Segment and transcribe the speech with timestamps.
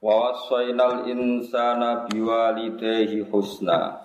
[0.00, 4.00] Wa wassaynal insana biwalidayhi husna.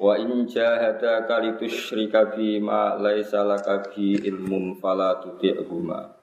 [0.00, 6.16] Wa in jahadaka litusyrika bima laisa laka bi ilmun fala tuti'huma.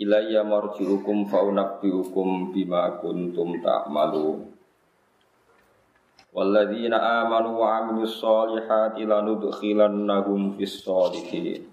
[0.00, 4.48] Ilayya marji'ukum fa unabbi'ukum bima kuntum ta'malun.
[6.32, 11.68] Walladzina amanu wa 'amilus solihati lanudkhilannahum fis solihin.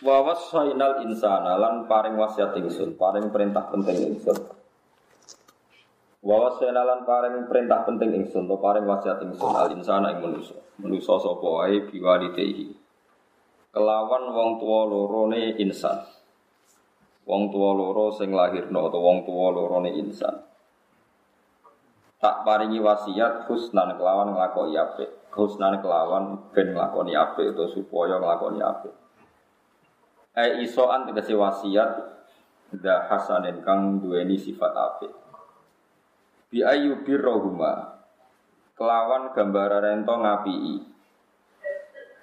[0.00, 4.32] Wa wasainal insana lan paring wasiat ingsun, paring perintah penting ingsun.
[6.24, 10.56] Wa wasainal lan paring perintah penting ingsun, to paring wasiat ingsun al insana ing manusa.
[10.80, 12.72] Manusa sapa wae biwalidehi.
[13.76, 16.00] Kelawan wong tuwa lorone insan.
[17.28, 20.48] Wong tuwa loro sing lahirno atau wong tuwa lorone insan.
[22.16, 25.28] Tak paringi wasiat husnan kelawan nglakoni apik.
[25.36, 28.96] Husnan kelawan ben nglakoni apik utawa supaya nglakoni apik.
[30.30, 31.90] Ai isoan tegese wasiat
[32.78, 35.10] da hasanin kang duweni sifat apik.
[36.50, 37.98] Bi ayu birrohuma
[38.78, 40.86] kelawan gambaran rento ngapii.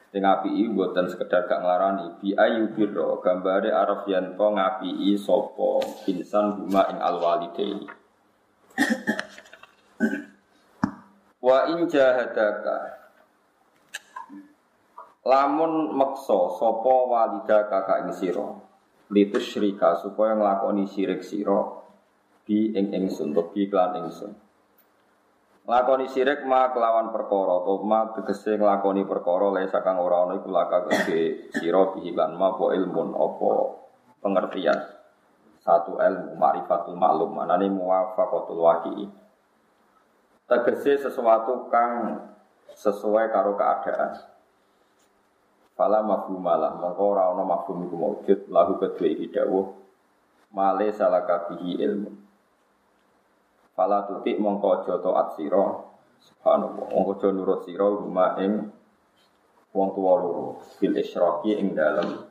[0.08, 6.64] Sing ngapii mboten sekedar gak nglarani bi ayu birro gambare araf yanto ngapii sapa insan
[6.64, 7.88] huma ing alwalidaini.
[11.44, 12.97] Wa in jahadaka
[15.28, 18.48] Lamun meksa sapa walida kakak ing sira
[19.12, 21.84] litus syirika supaya nglakoni syirik sira
[22.48, 24.32] bi ing ingsun to bi klan ingsun.
[25.68, 30.48] Nglakoni syirik ma kelawan perkara to ma tegese nglakoni perkara le sakang ora ana iku
[30.48, 33.52] laka gede sira bi lan ma apa ilmun apa
[34.24, 34.80] pengertian.
[35.60, 39.12] Satu ilmu ma'rifatul maklum manane muwafaqatul waqi.
[40.48, 42.16] Tegese sesuatu kang
[42.72, 44.37] sesuai karo keadaan.
[45.78, 49.78] Fala mafhumalah mongko ora ana mafhum iku maujud lahu kedue iki dawuh
[50.50, 52.18] male salaka bihi ilmu.
[53.78, 55.86] Fala tutik mongko aja taat sira
[56.18, 58.74] subhanallah mongko aja nurut sira huma ing
[59.70, 62.26] wong tuwa loro bil isyraki ing dalem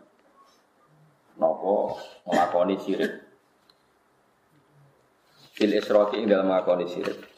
[1.39, 1.95] napa
[2.27, 3.15] nglakoni syirik.
[5.55, 7.36] Bil isyraki ing dalem nglakoni syirik.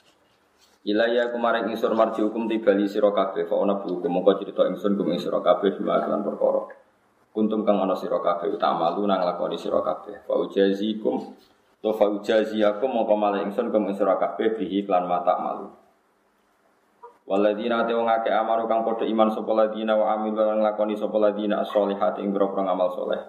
[0.87, 4.95] Ilaya kemarin insur marji hukum tibali sira kabeh fa ana bu hukum mongko cerita ingsun
[4.95, 6.71] kum ing sira kabeh bima lan perkara.
[7.35, 10.23] Kuntum kang ana sira kabeh utamalu nang lakoni sira kabeh.
[10.23, 11.35] Fa ujazikum
[11.83, 15.67] to fa ujaziakum mongko malah ingsun kum ing sira kabeh bihi lan mata malu.
[17.27, 21.61] Waladina te wong amanu kang padha iman sapa ladina wa amilu lan lakoni sapa ladina
[21.67, 23.21] sholihat ing boro ngamal soleh.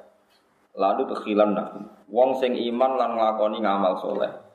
[0.77, 1.57] Lalu tekhilan.
[2.13, 4.48] Wong sing iman lan nglakoni ngamal soleh.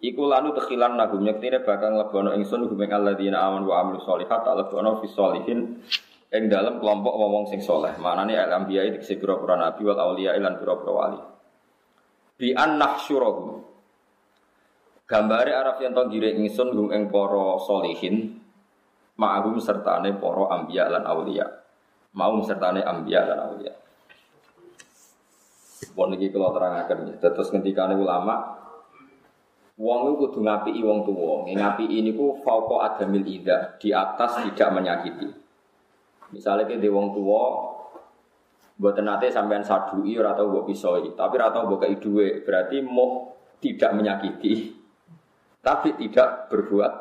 [0.00, 4.56] Iku lanu tekhilan nagum nyektine bakal lebono ingsun gumeng alladzina aman wa amilu sholihat tak
[4.56, 5.76] lebono fi sholihin
[6.32, 7.92] ing dalam kelompok wong sing soleh.
[8.00, 11.20] Manane al anbiya iki pira nabi wal auliya lan pira-pira wali.
[12.40, 13.60] Bi an nahsyurahum.
[15.04, 18.40] Gambare araf yen to ngiring ingsun gum ing para solihin
[19.20, 21.44] ma'ahum sertane para anbiya lan auliya.
[22.16, 23.74] Mau sertane anbiya lan auliya.
[25.92, 27.20] Pun iki kula terangaken.
[27.20, 28.59] Terus ngendikane ulama
[29.80, 31.48] Wong itu kudu ngapiki wong tuwa.
[31.48, 35.24] Ngapiki niku fauqa adamil ida, di atas tidak menyakiti.
[36.36, 37.44] Misalnya ke wong tua,
[38.76, 41.80] buat nate sampean sadui ora tau mbok pisoi, tapi ora tau mbok
[42.44, 44.76] berarti mau tidak menyakiti.
[45.64, 46.92] Tapi tidak berbuat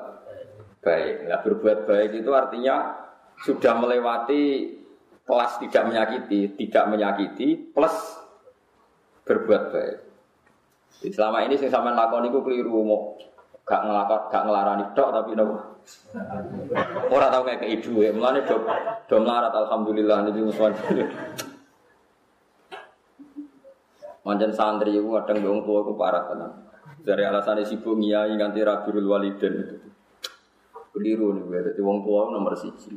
[0.80, 1.28] baik.
[1.28, 2.96] Nah, berbuat baik itu artinya
[3.44, 4.44] sudah melewati
[5.28, 7.96] kelas tidak menyakiti, tidak menyakiti plus
[9.28, 10.09] berbuat baik.
[11.00, 13.16] Selama ini sing sampean lakon iku keliru mau
[13.64, 15.56] gak ngelakon gak ngelarani tok tapi nopo.
[17.08, 18.60] Ora tau kayak ke ibu ya, mulane do
[19.08, 20.76] do melarat alhamdulillah niki musuhan.
[24.28, 26.52] Manjen santri iku kadang wong tua iku parah tenan.
[27.00, 29.76] Dari alasan sibuk ngiyai nganti rabirul waliden itu.
[30.92, 32.92] Keliru nih gue, jadi wong tua nomor siji.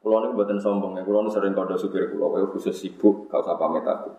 [0.00, 3.84] Kulo nih buatan sombong ya, kulo sering kode supir kulo, khusus sibuk, kau usah pamit
[3.84, 4.10] aku.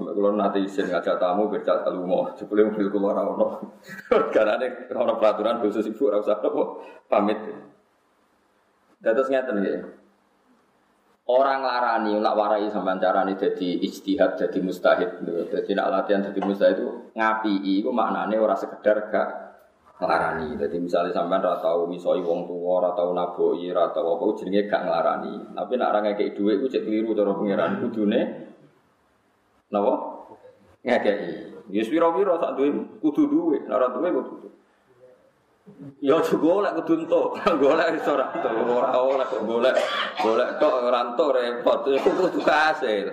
[0.00, 3.60] Sampai kalau nanti izin ngajak tamu bercak kalau mau sebelum mobil keluar ono.
[4.32, 6.62] Karena ini ono peraturan khusus ibu rasa apa
[7.04, 7.36] pamit.
[8.96, 9.84] Dan terus ngeten ya.
[11.28, 15.20] Orang larani, nak warai sampean carane jadi ijtihad, jadi mustahid.
[15.52, 19.28] Jadi nak latihan jadi mustahid itu ngapi, itu maknanya orang sekedar gak
[20.00, 20.56] ngelarani.
[20.56, 24.64] Jadi misalnya sampean ora tau misoi wong tua, ora tau naboi, ora tau apa jenenge
[24.64, 25.34] gak ngelarani.
[25.54, 28.20] Tapi nak orang ngekek dhuwit iku cek keliru cara pangeran kudune
[29.70, 29.94] napa?
[30.82, 31.32] Ngekeki.
[31.70, 34.34] Ya pira-pira sak duwe kudu duwe, ora duwe kudu.
[36.02, 39.76] Ya aja golek kudu entuk, golek iso ora entuk, ora oleh golek.
[40.18, 43.06] Golek kok ora entuk repot, kudu kasil.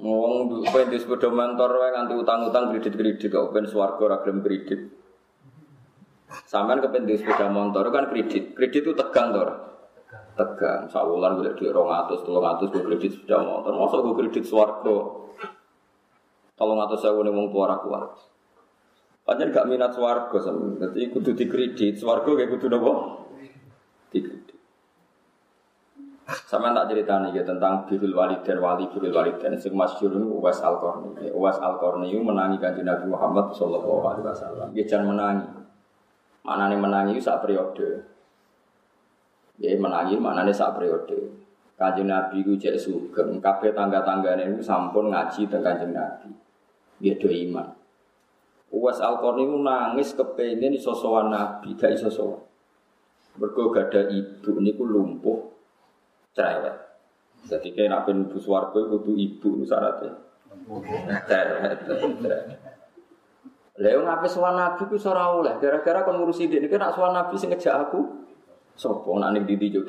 [0.00, 4.80] Wong pengen di sepeda motor wae nganti utang-utang kredit-kredit kok ben swarga ora gelem kredit.
[6.48, 8.56] Sampean kepen di sepeda motor kan kredit.
[8.56, 9.69] Kredit itu tegang to
[10.40, 10.88] Tegang.
[10.88, 13.76] Sawulan golek dhuwit 200, 300 gue kredit sepeda motor.
[13.76, 14.96] Mosok gue kredit swarga.
[16.56, 18.08] Kalau ngatur saya wong tua kuat.
[19.28, 20.80] Panjen gak minat swarga sama.
[20.80, 22.00] Jadi kudu dikredit.
[22.00, 22.92] Swarga kayak kudu nopo?
[24.08, 24.56] Dikredit.
[26.46, 30.62] Sama tak cerita nih ya tentang birul dan wali birul dan Sing masyhur ini Uwais
[30.62, 31.26] Al Qarni.
[31.30, 34.66] Uwais Al Qarni itu menangi kanjeng Nabi Muhammad Sallallahu Alaihi Wasallam.
[34.70, 35.48] Dia jangan menangi.
[36.46, 38.09] Mana nih menangi saat periode.
[39.60, 41.36] Ya menangi mana nih saat periode.
[41.76, 43.40] Kanjeng Nabi itu cek sugeng.
[43.44, 46.30] Kabeh tangga-tanggane itu sampun ngaji tentang kanjeng Nabi
[47.00, 47.66] dia do iman.
[48.70, 52.38] Uwas al itu nangis kepengen iso sowan Nabi, gak iso sowan.
[53.40, 55.50] Mergo gada ibu niku lumpuh
[56.36, 56.76] cerewet.
[57.50, 60.14] Jadi nak ben bus warga kudu ibu syaratnya.
[61.26, 61.78] Cerewet.
[63.80, 67.34] Lha ngape sowan Nabi ku ora oleh, gara-gara kon ngurusi dia nek nak sowan Nabi
[67.34, 68.29] sing ngejak aku
[68.80, 69.84] sapa nak ning ndi yo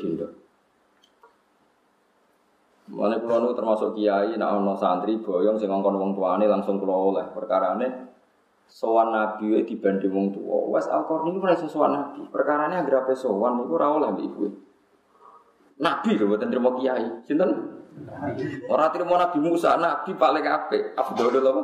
[2.92, 6.92] Mulane kula nu termasuk kiai nek ana santri boyong sing ngongkon wong tuane langsung kula
[6.92, 7.26] oleh.
[7.32, 7.88] Perkarane
[8.68, 10.76] sowan nabi dibanding wong tuwa.
[10.76, 12.28] Wes Al-Qarni ora iso sowan nabi.
[12.28, 14.44] Perkarane anggere ape sowan niku ora oleh mbek ibu.
[15.80, 17.24] Nabi lho mboten trimo kiai.
[17.24, 17.52] Sinten?
[18.68, 20.96] Ora trimo Nabi Musa, nabi paling apik.
[21.00, 21.62] Afdhalul apa?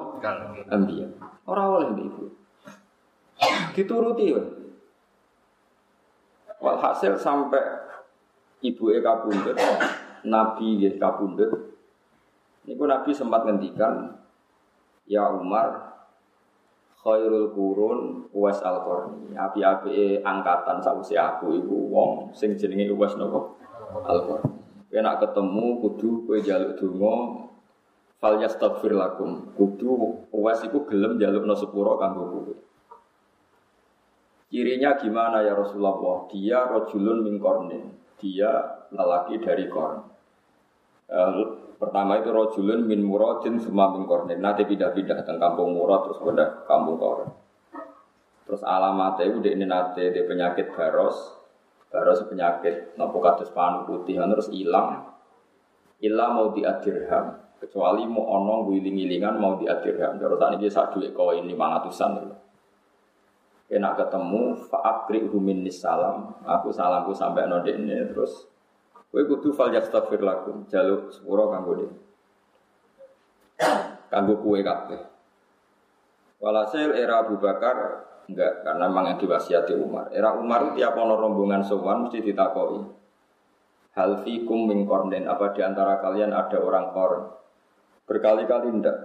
[0.71, 1.07] Anbiya.
[1.43, 2.23] Ora oleh mbek ibu.
[3.75, 4.56] Dituruti wae.
[6.57, 7.61] Walhasil sampai
[8.65, 9.57] ibu e kabundut
[10.25, 11.53] Nabi ya kabundut.
[12.67, 14.11] Niku Nabi sempat ngendikan,
[15.07, 15.95] ya Umar,
[16.99, 19.31] khairul kurun uwas al korni.
[19.31, 23.55] Api-api angkatan sausi aku ibu wong sing jenenge uwas nopo
[24.03, 24.51] al korni.
[24.91, 27.47] Kena ketemu kudu kue jaluk dungo
[28.19, 29.55] fal yastaghfir lakum.
[29.55, 31.55] Kudu uwas iku gelem jaluk no
[31.95, 32.53] kanggo kowe.
[34.47, 36.23] Cirinya gimana ya Rasulullah?
[36.31, 37.83] Dia rojulun min kornin.
[38.15, 38.51] Dia
[38.95, 39.99] lelaki dari korn.
[41.07, 44.39] Uh, pertama itu rojulun min muradin semua min kornin.
[44.39, 47.27] Nanti pindah-pindah tentang kampung murad terus pindah kampung korn.
[48.47, 51.35] Terus alamatnya itu ini nanti di penyakit baros,
[51.91, 55.11] baros penyakit nopo kados panu putih terus hilang,
[55.99, 57.43] hilang mau diadirham.
[57.59, 60.15] Kecuali mau onong guling-gilingan mau diadirham.
[60.15, 62.46] Terus tadi dia satu koin lima ratusan dulu.
[63.67, 66.39] Kena ketemu faakri humin salam.
[66.47, 68.47] Aku salamku sampai node ini terus
[69.07, 71.95] Kowe kudu fal yastaghfir lakum, jaluk sepuro kanggo dhewe.
[74.11, 74.99] Kanggo kowe kabeh.
[76.43, 80.11] Walhasil era Abu Bakar enggak karena memang yang diwasiati Umar.
[80.11, 82.83] Era Umar tiap ono rombongan sowan mesti ditakoi.
[83.97, 87.33] Hal fikum min kornen, apa di antara kalian ada orang korn?
[88.05, 88.97] Berkali-kali ndak.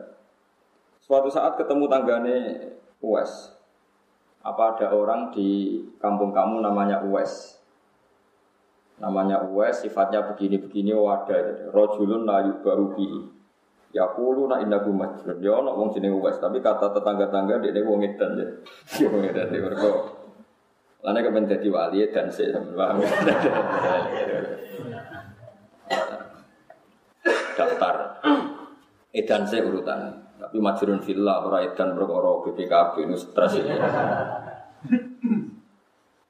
[1.01, 2.37] Suatu saat ketemu tanggane
[3.01, 3.62] Uwes.
[4.43, 7.63] Apa ada orang di kampung kamu namanya Uwes?
[9.03, 13.27] namanya Uwais sifatnya begini-begini wadah rojulun layu baruki
[13.91, 18.07] ya kulu nak indahu majrun ya nak wong jeneng Uwais tapi kata tetangga-tangga dia wong
[18.07, 18.47] edan ya.
[18.95, 19.91] Dia wong edan dia mereka
[21.03, 23.03] Lana jadi wali dan saya paham
[27.59, 28.23] daftar.
[29.11, 33.75] Edan saya urutan tapi majrun villa ora edan perkara BPKB ini stres ini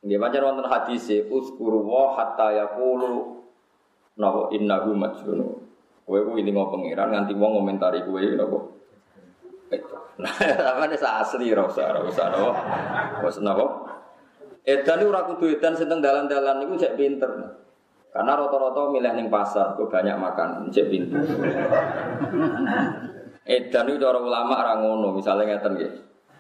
[0.03, 3.39] Nggih pancen wonten hadis e uskuru wa hatta yaqulu
[4.19, 5.41] napa innahu majnun.
[6.03, 8.59] Kowe ku ilingo pangeran nganti wong ngomentari kowe napa.
[10.21, 10.35] Nah,
[10.75, 12.03] apa nih asli ora usah
[12.35, 12.51] napa.
[13.23, 13.65] Wes napa?
[14.67, 17.31] Edan ora kudu edan sing dalan-dalan niku cek pinter.
[18.13, 21.25] Karena rata-rata milih ning pasar, kok banyak makan, cek pinter.
[23.43, 25.93] Edan itu cara ulama ora ngono, misalnya ngeten nggih.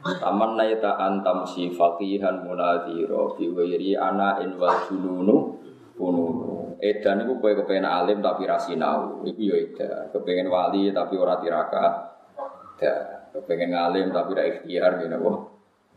[0.02, 5.58] Taman naita antam si fakihan munadhiro biwiri ana in wal jununu
[5.94, 6.78] pununu.
[6.82, 10.10] Edan itu kue kepengen alim tapi rasinau, itu ya.
[10.10, 11.92] Kepengen wali tapi ora tirakat,
[12.78, 13.30] edan.
[13.34, 15.38] Kepengen alim tapi ora ikhtiar gitu kok.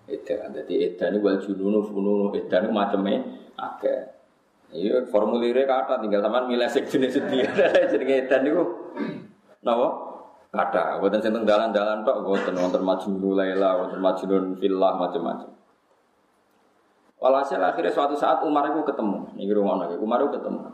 [0.05, 0.49] Edan.
[0.53, 2.25] Jadi edan itu wal jununu pununu.
[2.37, 3.17] Edan itu macamnya
[3.57, 4.13] agak.
[4.73, 7.49] Iya, formulirnya kata tinggal sama milih sing jenis dia
[7.93, 8.63] jenenge edan niku.
[9.65, 10.04] Napa?
[10.55, 15.51] Kata, buatan sing dalan-dalan tok, buatan wonten majnun laila, wonten majnun fillah macam-macam.
[17.19, 20.71] Walhasil akhirnya suatu saat Umar itu ketemu, ini rumah lagi, Umar itu ketemu.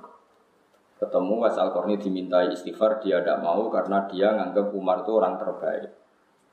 [1.02, 5.90] Ketemu Was Al dimintai istighfar, dia tidak mau karena dia nganggap Umar itu orang terbaik.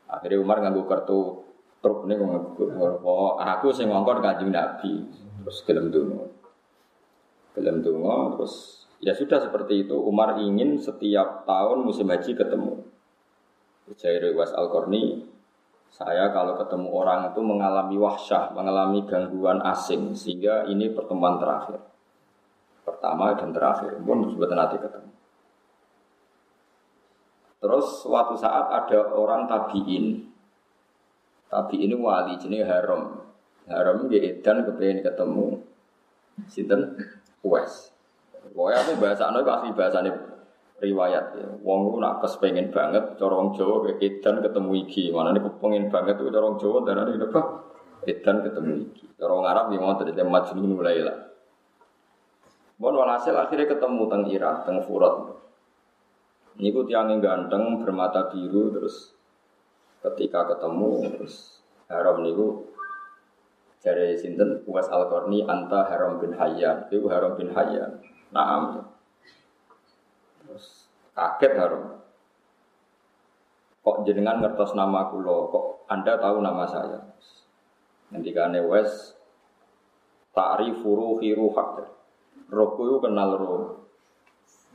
[0.09, 1.45] Akhirnya Umar nganggu kartu
[1.85, 5.05] truk ini oh, aku sing ngongkon kanjeng Nabi,
[5.45, 6.33] terus gelem dungo.
[7.53, 10.01] Gelem dungo, terus ya sudah seperti itu.
[10.01, 12.88] Umar ingin setiap tahun musim haji ketemu.
[13.97, 14.69] Jairi Was Al
[15.89, 21.81] saya kalau ketemu orang itu mengalami wahsyah, mengalami gangguan asing, sehingga ini pertemuan terakhir.
[22.85, 25.11] Pertama dan terakhir pun sebetulnya nanti ketemu.
[27.59, 30.31] Terus suatu saat ada orang tabiin,
[31.51, 33.27] tabi ini wali jenis haram,
[33.67, 35.67] haram dia edan kepengen ketemu,
[36.47, 36.95] sinten?
[37.43, 37.91] Wes.
[38.55, 40.11] Pokoknya aku bahasa anu asli bahasa ini
[40.79, 41.49] riwayat ya.
[41.63, 45.11] Wong itu nak pengen banget, corong Jawa kayak edan ketemu iki.
[45.11, 47.43] Mana nih pengen banget tuh corong Jawa dan ada apa?
[48.07, 49.05] Edan ketemu iki.
[49.19, 51.19] Corong Arab yang mau terjadi majnun mulai lah.
[52.79, 55.35] Bon walhasil akhirnya ketemu teng Irak, teng Furat.
[56.59, 59.15] Niku tiang yang ganteng bermata biru terus
[60.03, 61.59] ketika ketemu terus
[61.91, 62.71] haram niku
[63.79, 68.03] dari sinten Uwais Al Qarni anta Haram bin Hayyan itu Haram bin Hayyan
[68.35, 68.88] naam
[71.19, 71.99] kaget Haram
[73.89, 75.49] kok jenengan ngertos nama kulo?
[75.49, 77.01] Kok anda tahu nama saya?
[78.13, 79.17] Nanti kane wes
[80.37, 81.89] ta'rifu ruhi ruhak
[82.53, 83.63] rohku itu kenal roh.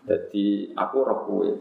[0.10, 1.52] Jadi aku roh kue.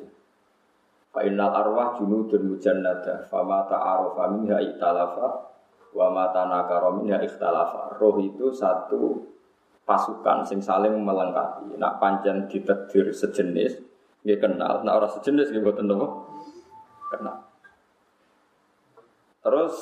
[1.12, 3.28] Fa'inal arwah junudun mujannada.
[3.28, 5.52] Fama ta'arofa minha iktalafa.
[5.92, 8.00] Wa ma tanakara minha ikhtalafa.
[8.00, 9.28] Roh itu satu
[9.84, 11.76] pasukan sing saling melengkapi.
[11.76, 13.91] Nak pancen ditedir sejenis
[14.22, 17.36] Dia kenal, nak orang sejenis dia buat Kenal
[19.42, 19.74] Terus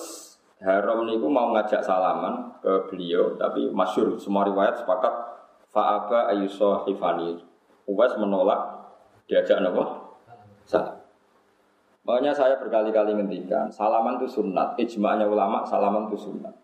[0.60, 5.30] Haram niku mau ngajak salaman ke beliau Tapi masyur semua riwayat sepakat
[5.70, 7.38] Fa'aba ayuso hifani.
[7.86, 8.58] Uwais menolak
[9.30, 9.84] diajak apa?
[10.66, 10.98] Salam.
[12.02, 14.74] Makanya saya berkali-kali ngendikan, salaman itu sunat.
[14.74, 16.54] Ijma'nya ulama, salaman itu sunat.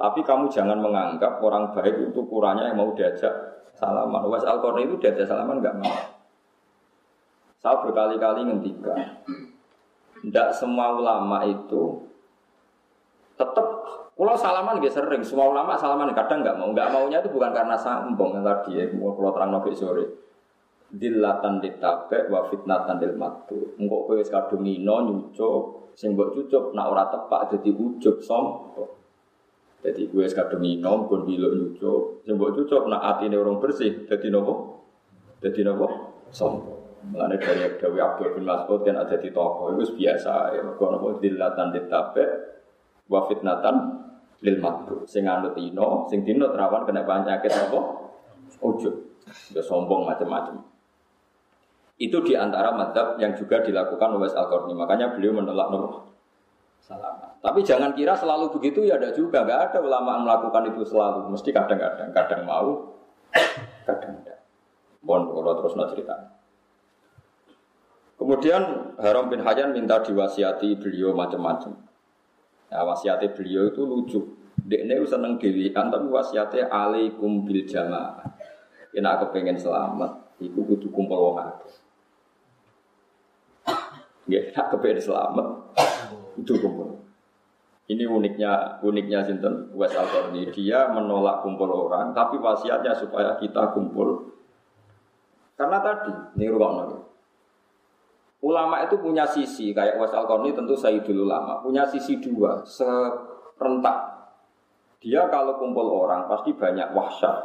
[0.00, 3.32] Tapi kamu jangan menganggap orang baik itu kurangnya yang mau diajak
[3.76, 4.24] salaman.
[4.24, 5.92] Uwais al itu diajak salaman enggak mau.
[7.60, 9.20] Saya berkali-kali ngendikan,
[10.24, 12.08] tidak semua ulama itu
[13.36, 13.66] tetap
[14.20, 17.72] kalau salaman gak sering, semua ulama salaman kadang nggak mau, nggak maunya itu bukan karena
[17.72, 20.04] sambung yang tadi ya, kalau terang nabi sore.
[20.92, 23.78] Dilatan ditape wa fitnatan dil matu.
[23.80, 28.90] Engkau kowe kadung ino nyucuk, sing mbok cucuk nak ora tepak jadi ujub sombong.
[29.80, 34.28] Jadi gue kadung ino pun bilo nyucuk, sing mbok cucuk nak atine orang bersih jadi
[34.28, 34.84] nopo?
[35.40, 35.86] Jadi nopo?
[36.28, 36.79] Sombong.
[37.00, 40.60] Mulane dari Dewi Abdul bin Mas'ud kan ada di toko itu biasa ya.
[40.60, 42.24] Mergo nopo dilatan ditape
[43.08, 43.76] wa fitnatan
[44.44, 47.80] lil maktu sing anut ino sing dino terawan kena penyakit apa?
[48.60, 48.94] Ujub.
[49.56, 50.60] Ya sombong macam-macam
[52.00, 54.72] itu di antara madhab yang juga dilakukan oleh al -Qarni.
[54.72, 56.08] makanya beliau menolak nopo
[56.80, 57.20] salam.
[57.44, 59.44] Tapi jangan kira selalu begitu ya ada juga.
[59.44, 61.28] Nggak ada ulama yang melakukan itu selalu.
[61.28, 62.08] Mesti kadang-kadang.
[62.12, 62.96] Kadang mau
[63.84, 64.40] kadang tidak.
[65.04, 66.16] Bon kalau terus no cerita
[68.20, 71.90] kemudian Haram bin Hayyan minta diwasiati beliau macam-macam
[72.70, 74.20] Nah, wasiatnya beliau itu lucu.
[74.62, 78.22] Dekne seneng dewian tapi wasiatnya alaikum bil jamaah.
[78.94, 81.74] Yen aku pengen selamat, iku kudu kumpul wong akeh.
[84.30, 85.46] Ya, nak kepengen selamat,
[86.38, 87.02] itu kumpul.
[87.90, 94.38] Ini uniknya uniknya sinten Wes al Dia menolak kumpul orang, tapi wasiatnya supaya kita kumpul.
[95.58, 97.02] Karena tadi, ini ruang
[98.40, 103.98] Ulama itu punya sisi, kayak Wasal Qarni tentu Sayyidul Ulama, punya sisi dua, serentak.
[105.00, 107.36] Dia kalau kumpul orang pasti banyak wahsyat,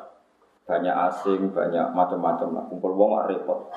[0.64, 2.64] banyak asing, banyak macam-macam lah.
[2.72, 3.72] Kumpul wong repot.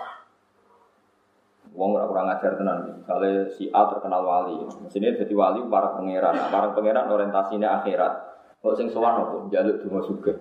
[1.74, 3.02] Wong kurang ajar tenan.
[3.02, 6.34] Misalnya si A terkenal wali, mesinnya jadi wali para pangeran.
[6.34, 8.14] Nah, para pangeran orientasinya akhirat.
[8.58, 9.46] Kalau sing sowan apa?
[9.52, 10.36] Jaluk donga sugih.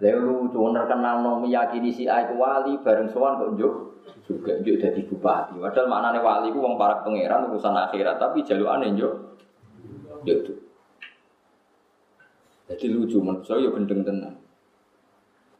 [0.00, 3.74] Lalu cuma terkenal no meyakini si A itu wali bareng sowan kok njuk
[4.24, 5.56] juga njuk jadi bupati.
[5.60, 9.12] Padahal maknane wali ku wong para pangeran urusan akhirat tapi jalukane njuk
[10.24, 10.58] njuk.
[12.64, 14.34] Jadi lucu menurut saya ya gendeng tenan.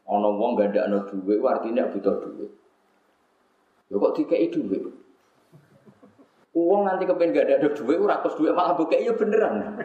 [0.05, 2.51] Ana wong gak ada duit artinya butuh duit.
[3.89, 4.81] Ya kok dikei duit.
[6.55, 9.75] Uang nanti kepengen gak ada duit, ora duit malah bukei ya beneran.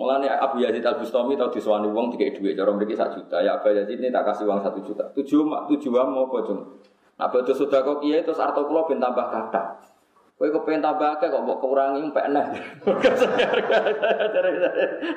[0.00, 3.44] Mulane Abu Yazid Al Bustami tau disuani wong tiga duit, cara mriki sak juta.
[3.44, 5.04] Ya Abu Yazid ini tak kasih uang satu juta.
[5.12, 6.80] Tujuh mak tujuh mau apa cung?
[7.20, 9.76] Nah betul sudah kok kiai terus arto kulo ben tambah kata.
[10.40, 12.32] Kowe kepengen tambah akeh kok mbok kurangi pek.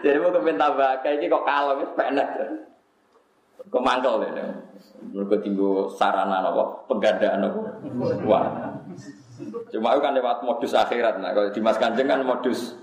[0.03, 1.47] Jadi mau kepengen tambah akeh iki kok
[1.79, 2.27] wis pek nah.
[3.63, 4.51] Kok mangkel ya.
[5.15, 7.71] Mergo tinggu sarana napa penggandaan napa.
[8.27, 8.45] Wah.
[9.71, 11.23] Cuma itu kan lewat modus akhirat.
[11.23, 12.75] Nah, kalau di Mas Kanjeng kan modus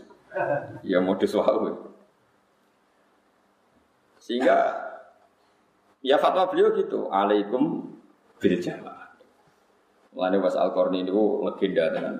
[0.86, 1.89] Ya modus wau.
[4.30, 4.62] Sehingga
[6.06, 7.82] ya fatwa beliau gitu, alaikum
[8.38, 9.10] bil jamaah.
[10.14, 12.14] Was Al Qarni itu legenda dengan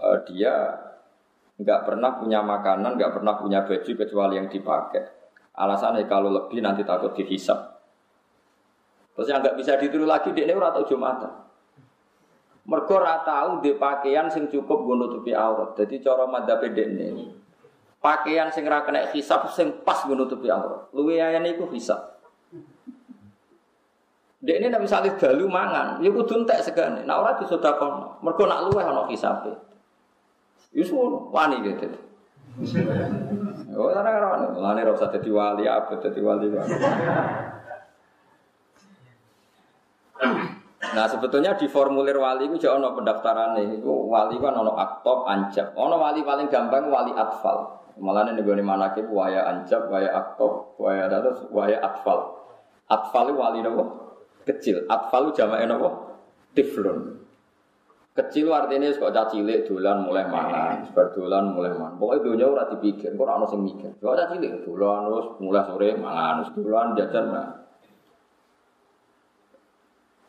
[0.00, 0.80] uh, dia
[1.60, 5.04] nggak pernah punya makanan, nggak pernah punya baju kecuali yang dipakai.
[5.52, 7.84] Alasannya kalau lebih nanti takut dihisap.
[9.12, 11.32] Terus yang nggak bisa ditiru lagi dia ini atau Jumatan.
[12.64, 15.76] Mergo ora tau pakaian sing cukup nggo nutupi aurat.
[15.76, 17.43] Dadi cara madzhab ini
[18.04, 20.92] pakaian sing ra kena hisab sing pas nggo nutupi aurat.
[20.92, 22.20] Luwe ayane iku hisab.
[24.44, 27.00] Dek ini misalnya dalu mangan, ya kudu entek segane.
[27.08, 28.20] Nah ora disedekahno.
[28.20, 29.56] Mergo nak luweh ana hisabe.
[30.76, 31.88] Wis wani gitu.
[33.72, 34.52] Oh, ora ora ora.
[34.52, 36.52] Lane ora dadi wali, abet dadi wali.
[40.92, 43.80] Nah sebetulnya di formulir wali itu jauh pendaftaran nih.
[43.80, 45.72] Wali kan ono aktop, anjab.
[45.72, 47.80] Ono wali paling gampang wali atfal.
[47.94, 52.42] Malah nih gue mana ke waya anjab, waya aktop, waya terus waya atfal.
[52.90, 53.84] Atfal itu wali nopo
[54.42, 54.82] kecil.
[54.90, 56.18] Atfal itu jamaknya nopo
[56.58, 57.22] tiflun.
[58.14, 61.98] Kecil artinya kok cacilik dolan mulai mana, sebar dolan mulai mana.
[61.98, 63.90] Pokoknya dunia ora dipikir, kok ora ono sing mikir.
[63.98, 67.50] Kok cacilik dolan terus mulai sore mangan, terus dolan jajan nah.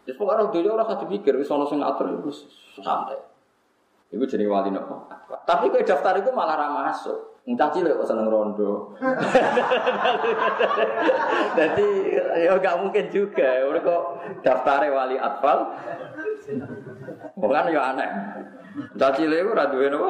[0.06, 2.30] Terus pokoknya orang dunia orang kasih pikir, wis ono sing ngatur itu
[2.82, 3.22] santai.
[4.14, 5.06] Ibu jadi wali nopo.
[5.46, 7.35] Tapi kue daftar itu malah ramah masuk.
[7.46, 8.98] Entah cilik kok seneng rondo.
[11.58, 11.88] Jadi
[12.42, 13.70] ya gak mungkin juga.
[13.70, 14.04] Udah kok
[14.42, 15.70] daftar wali atfal.
[17.38, 18.10] Bukan ya aneh.
[18.98, 20.10] Entah cilik itu radu nopo.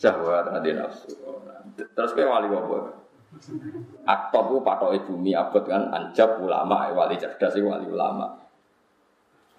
[0.00, 1.12] Jahwa tadi nafsu.
[1.76, 2.78] Terus kayak wali apa?
[4.08, 8.32] Aktor itu patok bumi abad kan anjab ulama wali cerdas wali ulama.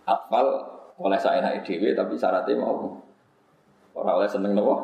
[0.09, 0.65] Akmal
[0.97, 2.97] oleh saya naik dewi tapi syaratnya mau
[3.93, 4.75] orang oleh seneng nopo.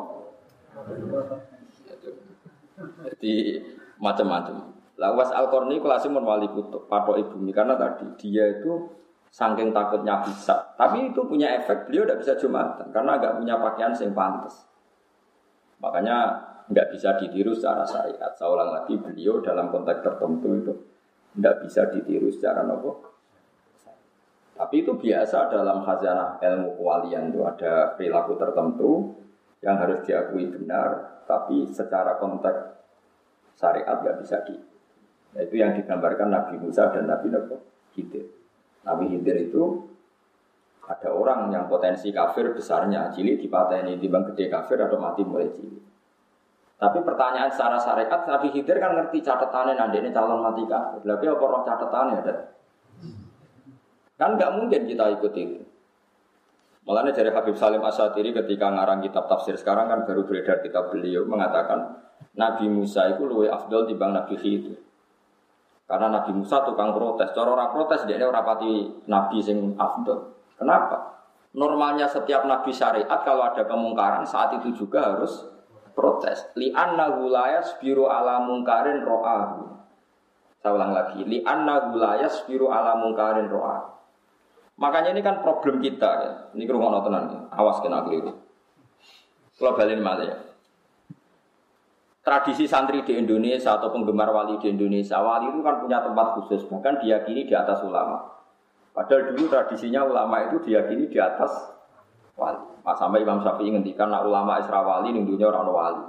[2.78, 3.62] Jadi
[3.98, 4.74] macam-macam.
[4.98, 8.90] Lawas al korni kelasnya wali kutub patok ibu karena tadi dia itu
[9.30, 10.74] saking takutnya bisa.
[10.74, 14.66] Tapi itu punya efek beliau tidak bisa jumatan karena agak punya pakaian yang pantas.
[15.78, 16.16] Makanya
[16.66, 18.34] nggak bisa ditiru secara syariat.
[18.34, 20.72] Saya lagi beliau dalam konteks tertentu itu
[21.38, 23.18] tidak bisa ditiru secara nopo
[24.58, 29.14] tapi itu biasa dalam khazanah ilmu kewalian itu ada perilaku tertentu
[29.62, 32.78] yang harus diakui benar, tapi secara konteks
[33.58, 34.54] syariat nggak bisa di.
[35.34, 37.58] Nah, itu yang digambarkan Nabi Musa dan Nabi Nabi
[37.92, 38.26] Khidir.
[38.86, 39.62] Nabi Khidir itu
[40.88, 45.84] ada orang yang potensi kafir besarnya, cilik dipateni, bang gede kafir atau mati mulai cilik.
[46.78, 51.02] Tapi pertanyaan secara syariat, Nabi Khidir kan ngerti catatannya nanti ini calon mati kafir.
[51.02, 52.34] Tapi apa roh catatannya ada?
[54.14, 55.62] Kan nggak mungkin kita ikut itu.
[56.88, 61.28] Malah dari Habib Salim Asatiri ketika ngarang kitab tafsir sekarang kan baru beredar kitab beliau
[61.28, 62.00] mengatakan
[62.32, 64.80] Nabi Musa itu lebih afdol dibanding Nabi Khidir.
[65.84, 67.36] Karena Nabi Musa tukang protes.
[67.36, 70.32] Cara orang protes dia orang pati Nabi sing afdol.
[70.56, 71.28] Kenapa?
[71.52, 75.44] Normalnya setiap Nabi syariat kalau ada kemungkaran saat itu juga harus
[75.92, 76.56] protes.
[76.56, 79.76] Li anna gulayas biru ala mungkarin ro'ahu.
[80.64, 81.20] Saya ulang lagi.
[81.20, 83.97] Li anna gulayas biru ala mungkarin ro'ahu.
[84.78, 86.32] Makanya ini kan problem kita ya.
[86.54, 87.40] Ini kerumunan tenan ya.
[87.58, 88.30] Awas kena keliru.
[89.58, 90.36] Kalau balik malah ya.
[92.22, 96.60] Tradisi santri di Indonesia atau penggemar wali di Indonesia, wali itu kan punya tempat khusus,
[96.68, 98.20] bahkan diyakini di atas ulama.
[98.92, 101.72] Padahal dulu tradisinya ulama itu diyakini di atas
[102.36, 102.60] wali.
[102.84, 106.04] Pak sampai Imam Syafi'i ngendikan nak ulama Isra wali ning dunia orang wali.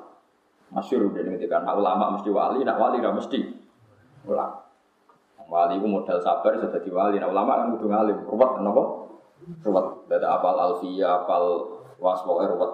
[0.70, 3.40] Masyur udah ngendikan nak ulama mesti wali, nak wali ora mesti
[4.30, 4.69] ulama.
[5.50, 7.18] Wali itu modal sabar sudah di wali.
[7.18, 8.18] Nah ulama kan kudu ngalim.
[8.30, 8.84] Ruwet kenapa?
[9.66, 9.88] Ruwet.
[10.06, 11.44] Dada apal alfia, apal
[11.98, 12.72] was pokoknya ruwet.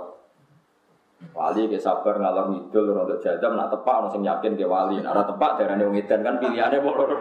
[1.32, 5.00] Wali ke sabar ngalor ngidul untuk jadam nak tepak sing yakin ke wali.
[5.00, 7.16] Nak tepak darane wong edan kan pilihannya mau loro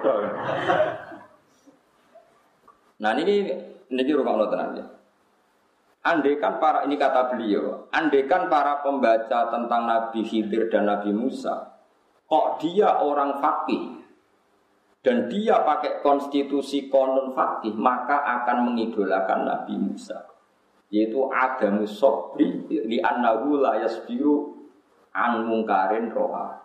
[2.94, 4.86] Nah ini rumah Allah tenang ya.
[6.04, 11.80] Andekan para ini kata beliau, andekan para pembaca tentang Nabi Khidir dan Nabi Musa,
[12.28, 13.93] kok dia orang fakih,
[15.04, 20.24] dan dia pakai konstitusi konon fakih maka akan mengidolakan Nabi Musa
[20.88, 24.56] yaitu adamu sobri li annahu la yasbiru
[25.12, 26.64] an mungkarin roha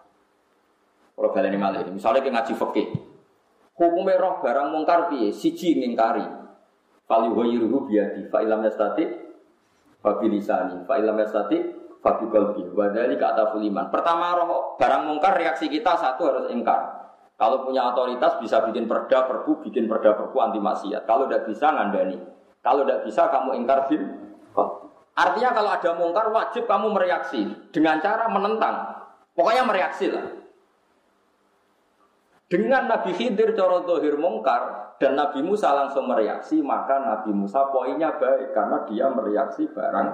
[1.20, 1.84] Kalau baleni malih.
[1.92, 2.88] Misalnya kita ngaji fikih.
[3.76, 5.36] Hukumnya roh barang mungkar piye?
[5.36, 6.24] Siji ngingkari.
[7.04, 9.04] Fal yughayyiruhu biyadi fa ilam yastati
[10.00, 11.60] fa bilisani fa ilam yastati
[12.00, 12.88] fa bi qalbi wa.
[13.92, 16.99] Pertama roh barang mungkar reaksi kita satu harus ingkar.
[17.40, 21.08] Kalau punya otoritas bisa bikin perda perpu, bikin perda perpu anti maksiat.
[21.08, 22.20] Kalau tidak bisa ngandani.
[22.60, 24.04] Kalau tidak bisa kamu ingkar bil.
[25.16, 28.76] Artinya kalau ada mungkar wajib kamu mereaksi dengan cara menentang.
[29.32, 30.28] Pokoknya mereaksi lah.
[32.52, 38.20] Dengan Nabi Khidir coro dohir mungkar dan Nabi Musa langsung mereaksi, maka Nabi Musa poinnya
[38.20, 40.10] baik karena dia mereaksi barang.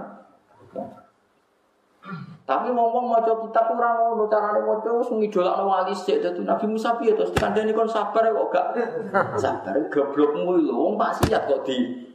[2.45, 6.69] Tapi ngomong mau coba kita kurang mau carane mau coba ngidolak wali sih itu Nabi
[6.69, 8.67] Musa piye terus kandani kon sabar kok gak
[9.41, 12.05] sabar goblokmu lho wong maksiat kok di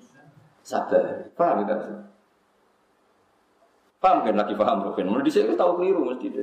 [0.63, 1.77] sabar paham ya
[4.01, 5.13] Paham kan lagi paham Rukin?
[5.13, 6.41] Menurut di sini tahu keliru mesti itu.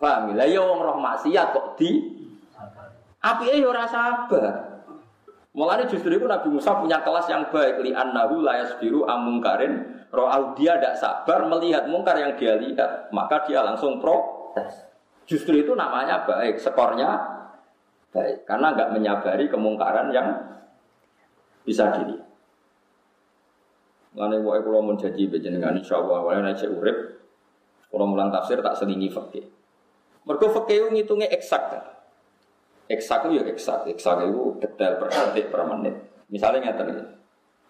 [0.00, 0.46] Paham ya?
[0.46, 2.22] Ya wong roh maksiat kok di
[3.18, 4.78] Api ya ora sabar.
[5.58, 10.28] Mulanya justru itu Nabi Musa punya kelas yang baik li annahu la yasbiru amungkarin roh
[10.56, 14.88] dia tidak sabar melihat mungkar yang dia lihat maka dia langsung protes.
[15.28, 17.20] Justru itu namanya baik, skornya
[18.12, 20.28] baik karena nggak menyabari kemungkaran yang
[21.68, 22.24] bisa dilihat.
[24.16, 26.98] Mulane wae kula janji bejenengan insyaallah wae nek urip
[27.92, 29.44] kula mulang tafsir tak selingi fikih.
[30.24, 31.96] Mergo fikih ngitunge eksak
[32.88, 35.94] eksak itu ya eksak, eksak itu detail per detik per menit.
[36.32, 37.04] Misalnya ngeten iki.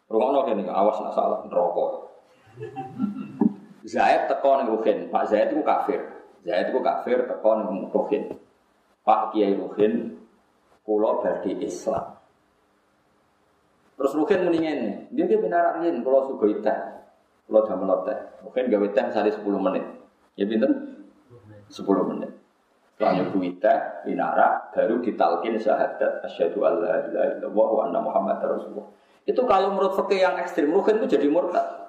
[0.08, 2.07] Rungono kene awas nak salah rokok.
[3.88, 6.00] Zaid teko ning Ruhin, Pak Zaid itu kafir.
[6.44, 8.36] Zaid itu kafir teko ning Ruhin.
[9.06, 10.20] Pak Kiai Ruhin
[10.84, 12.18] kula badhe Islam.
[13.98, 16.78] Terus Ruhin muni ngene, dia dia benar riyen kula sugih teh.
[17.48, 18.18] Kula damel teh.
[18.44, 19.84] Ruhin gawe teh sehari 10 menit.
[20.36, 20.72] Ya pinten?
[21.72, 22.30] 10 menit.
[22.94, 28.90] Setelah nyebut teh, minara, baru ditalkin syahadat asyhadu alla ilaha illallah wa anna muhammad rasulullah.
[29.22, 31.87] Itu kalau menurut fakih yang ekstrim, Ruhin itu jadi murtad.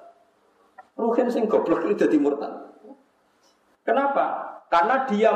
[1.00, 2.70] Ruhin sing goblok itu jadi murtad.
[3.80, 4.50] Kenapa?
[4.70, 5.34] Karena dia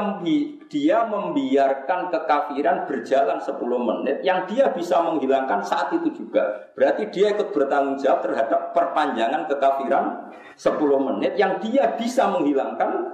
[0.71, 6.71] dia membiarkan kekafiran berjalan 10 menit yang dia bisa menghilangkan saat itu juga.
[6.79, 13.11] Berarti dia ikut bertanggung jawab terhadap perpanjangan kekafiran 10 menit yang dia bisa menghilangkan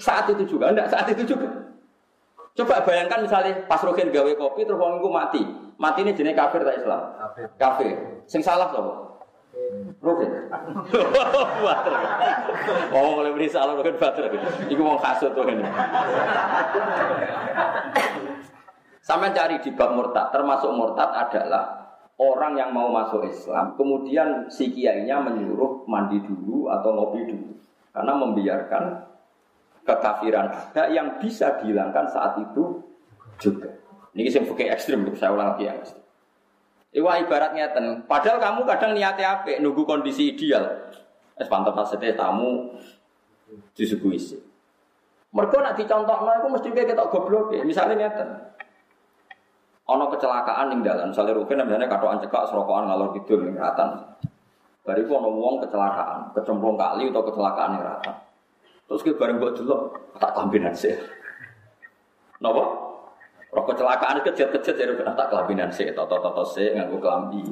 [0.00, 1.68] saat itu juga, enggak saat itu juga.
[2.56, 5.44] Coba bayangkan misalnya pas Rokin gawe kopi terus wong mati.
[5.78, 7.00] Mati ini jenis kafir tak Islam?
[7.14, 7.44] Kafir.
[7.54, 7.94] Kafir.
[8.26, 9.07] Sing salah sapa?
[9.98, 10.30] Rokin.
[11.64, 11.92] Bater.
[12.94, 14.30] Oh, boleh beri Rokin bater.
[14.70, 15.64] Iku wong kasut tuh ini.
[19.02, 24.68] Sampai cari di bab murtad, termasuk murtad adalah orang yang mau masuk Islam, kemudian si
[24.68, 27.56] kiainya menyuruh mandi dulu atau ngopi dulu,
[27.94, 28.84] karena membiarkan
[29.88, 32.84] kekafiran ada yang bisa dihilangkan saat itu
[33.40, 33.72] juga.
[34.12, 36.04] Ini fikih ekstrim, saya ulang lagi yang ekstrim.
[36.98, 39.54] Iwa ibaratnya ten, padahal kamu kadang niatnya apa?
[39.62, 40.66] Nunggu kondisi ideal.
[41.38, 42.74] Es pantas maksudnya tamu
[43.78, 44.42] disuguhi sih.
[45.30, 47.62] Mereka nak dicontoh itu mesti kayak kita goblok ya.
[47.62, 48.28] Misalnya ngeten.
[49.88, 54.04] Ono kecelakaan ning dalan, misalnya Rukin misalnya katoan cekak serokokan ngalor kidul ning ratan.
[54.84, 58.14] Bariku ono wong kecelakaan, kecemplung kali atau kecelakaan ning ratan.
[58.88, 60.92] Terus ke bareng buat dulu, tak kelambinan sih.
[62.40, 62.62] Napa?
[63.48, 67.44] Roh kecelakaan kejat-kejat jadi kena tak kelambinan sih, toto-toto sih nganggu kelambi.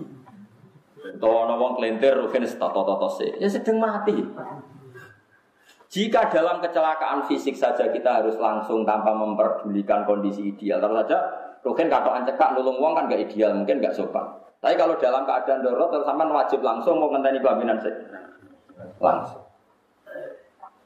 [1.16, 3.32] Tahu nawang kelintir, rufin toto-toto sih.
[3.40, 4.12] Ya sedang mati.
[5.86, 11.18] Jika dalam kecelakaan fisik saja kita harus langsung tanpa memperdulikan kondisi ideal, terus saja
[11.66, 14.22] Rukin katoan cekak nulung uang kan gak ideal, mungkin gak sopan.
[14.62, 17.90] Tapi kalau dalam keadaan darurat, terus wajib langsung mau ngenteni kelaminan sih,
[19.02, 19.42] langsung.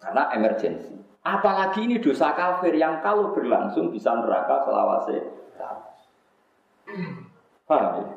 [0.01, 0.96] Karena emergensi.
[1.20, 5.16] Apalagi ini dosa kafir yang kalau berlangsung bisa neraka selawase.
[7.68, 8.09] Paham ya?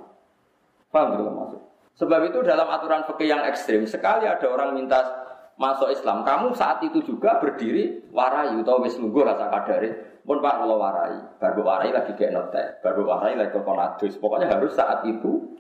[0.90, 1.62] Paham gitu maksud?
[1.94, 5.24] Sebab itu dalam aturan fikih yang ekstrim sekali ada orang minta
[5.62, 9.94] masuk Islam, kamu saat itu juga berdiri warai atau wis nunggu rasa kadari.
[10.24, 14.16] Pun Pak kalau warai, baru warai lagi kayak notek, baru warai lagi kokonadus.
[14.18, 15.60] Pokoknya harus saat itu.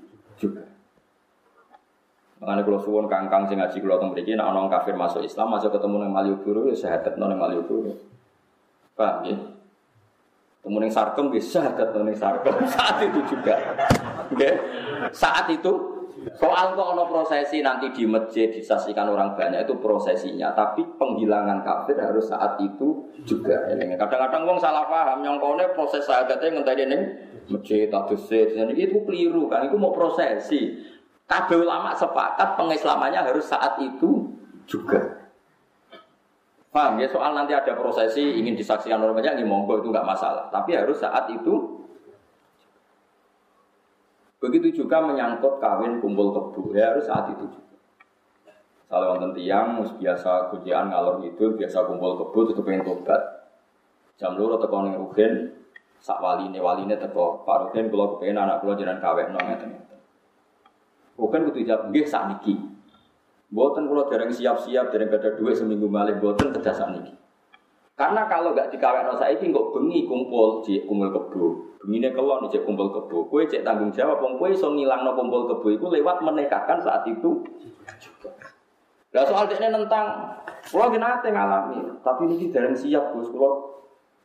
[2.44, 6.04] Makanya kalau suwon kangkang sing ngaji kalau tentang begini, orang kafir masuk Islam, masuk ketemu
[6.04, 7.96] dengan Malioboro, ya syahadat nong Malioboro.
[9.00, 9.38] Paham ya?
[10.60, 12.56] Ketemu dengan Sarkem, ya syahadat nong Sarkem.
[12.76, 13.56] Saat itu juga.
[14.28, 14.50] Oke?
[15.16, 15.94] Saat itu
[16.40, 22.00] Soal kok ono prosesi nanti di masjid disaksikan orang banyak itu prosesinya, tapi penghilangan kafir
[22.00, 23.68] harus saat itu juga.
[23.76, 27.02] Kadang-kadang wong salah paham, nyongkone proses syahadatnya ngenteni ning
[27.52, 28.16] masjid atau
[28.72, 30.93] itu keliru kan, itu mau prosesi.
[31.34, 34.30] Kabeh ulama sepakat pengislamannya harus saat itu
[34.70, 35.02] juga.
[36.70, 37.10] Paham ya?
[37.10, 40.54] Soal nanti ada prosesi ingin disaksikan orang banyak, ini monggo itu nggak masalah.
[40.54, 41.82] Tapi harus saat itu.
[44.38, 47.74] Begitu juga menyangkut kawin kumpul kebu, ya harus saat itu juga.
[48.94, 53.50] Kalau wonten tiang, biasa kujian ngalor itu, biasa kumpul kebu, itu pengen tobat.
[54.22, 55.50] Jam loro teko ning Rugen,
[55.98, 59.82] sak waline waline teko, Pak Rugen kula kepengin anak kula jenengan kawin nang
[61.18, 62.58] Rugen kudu jawab nggih sak niki.
[63.54, 67.14] Boten kalau dereng siap-siap, dereng ada duit seminggu malih, boten kerja niki.
[67.94, 71.78] Karena kalau gak dikawin saiki kok bengi kumpul cek kumpul kebo.
[71.86, 73.30] Bengine kelon cek kumpul kebo.
[73.30, 77.46] Kue cek tanggung jawab wong kue iso ngilangno kumpul kebo iku lewat menikahkan saat itu.
[79.14, 80.10] Lah soal dekne nentang,
[80.74, 83.62] kula nate ngalami, tapi niki dereng siap Gus, kula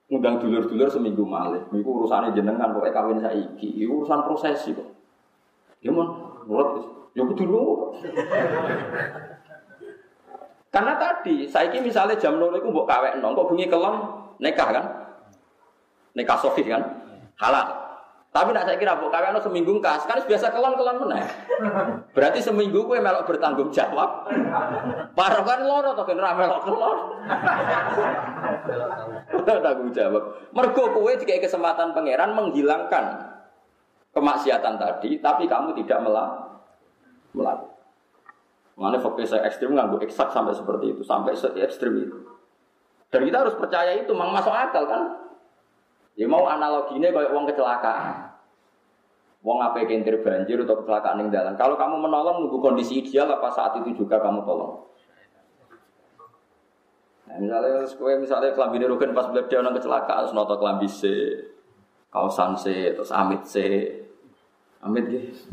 [0.09, 1.61] ngundang dulur-dulur seminggu malih.
[1.69, 4.89] Niku urusane jenengan pokoke kawin saiki, iku urusan prosesi kok.
[5.85, 6.18] Ya mon,
[6.49, 7.91] nurut Ya dulu.
[10.69, 13.97] Karena tadi, saya ini misalnya jam loro itu mbok kawek nong, kok bunyi kelom
[14.39, 14.85] nekah kan?
[16.15, 16.85] Nekah sofi kan?
[17.41, 17.89] Halal.
[18.29, 21.27] Tapi nak saya kira mbok kawek nong seminggu kas, kan biasa kelon kelon mana?
[22.15, 24.31] Berarti seminggu gue melok bertanggung jawab.
[25.19, 26.99] Parah kan loro atau kan melok kelon.
[29.43, 30.23] Tanggung jawab.
[30.55, 33.28] Mergo kue jika kesempatan pangeran menghilangkan
[34.19, 36.31] kemaksiatan tadi, tapi kamu tidak melak
[37.31, 37.79] melakukan.
[38.79, 42.19] Mana fakir saya ekstrim nggak eksak sampai seperti itu, sampai se ekstrim itu.
[43.11, 45.03] Dan kita harus percaya itu, memang masuk akal kan?
[46.15, 48.31] Ya mau analoginya kayak uang kecelakaan.
[49.43, 51.55] Wong apa kentir banjir atau kecelakaan yang jalan.
[51.55, 54.83] Kalau kamu menolong nunggu kondisi ideal apa saat itu juga kamu tolong?
[57.29, 57.87] Nah, misalnya,
[58.19, 61.07] misalnya kelambi rugen pas beliau dia kecelakaan, terus noto kelambi C,
[62.11, 63.55] kausan C, terus amit C,
[64.85, 65.51] amit gitu.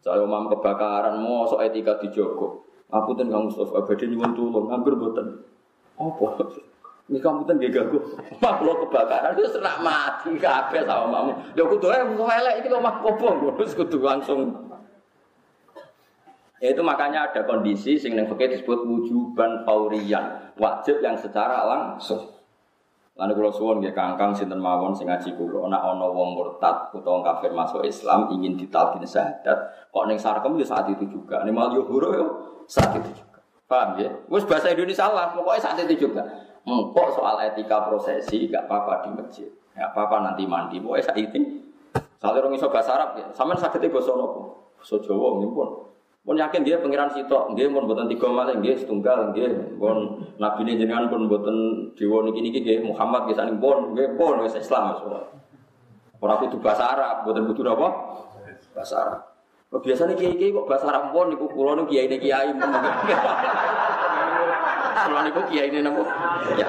[0.00, 2.64] Saya umam kebakaran, mau so etika dijogo.
[2.90, 5.44] Aku tuh nggak Mustafa, abadi nyuwun tulung, nganggur boten.
[6.00, 6.40] Apa?
[6.40, 6.58] Tuh
[7.10, 7.98] gak gagu.
[8.38, 11.32] Mak lo kebakaran itu serak mati kafe sama mamu.
[11.58, 14.70] Ya aku tuh yang elek itu mah kopong, terus kudu langsung.
[16.60, 22.39] Ya itu makanya ada kondisi sing neng disebut wujuban faurian, wajib yang secara langsung.
[23.20, 27.20] Lalu kalau suwon nggih kangkang sinten mawon sing ngaji kula ana ana wong murtad utawa
[27.20, 31.44] kafir masuk Islam ingin ditalkin syahadat kok ning sarkem ya saat itu juga.
[31.44, 32.26] Ning mal yo huro yo
[32.64, 33.44] saat itu juga.
[33.68, 34.10] Paham ya?
[34.32, 36.24] Wis bahasa Indonesia lah, pokoknya saat itu juga.
[36.64, 39.48] Engkok soal etika prosesi gak apa-apa di masjid.
[39.76, 40.82] Gak apa-apa nanti mandi.
[40.82, 41.38] Pokoknya saat itu.
[42.18, 43.26] Soalnya orang iso bahasa Arab ya.
[43.30, 44.72] Sama sakit bahasa nopo.
[44.74, 45.89] Bahasa Jawa pun.
[46.20, 49.48] Pun yakin dia pangeran sitok, dia pun buatan tiga malah, dia setunggal, dia
[49.80, 54.12] pun nabi ini jenengan pun buatan dewa niki niki dia Muhammad dia saling pun, dia
[54.20, 55.32] pun wes Islam semua.
[56.20, 57.88] Orang itu bahasa Arab, buatan butuh apa?
[58.76, 59.20] Bahasa Arab.
[59.80, 62.68] Biasanya kiai kiai kok bahasa Arab pun, niku pulau niku kiai ini kiai pun.
[65.08, 66.04] Pulau niku kiai ini nopo.
[66.60, 66.68] Ya.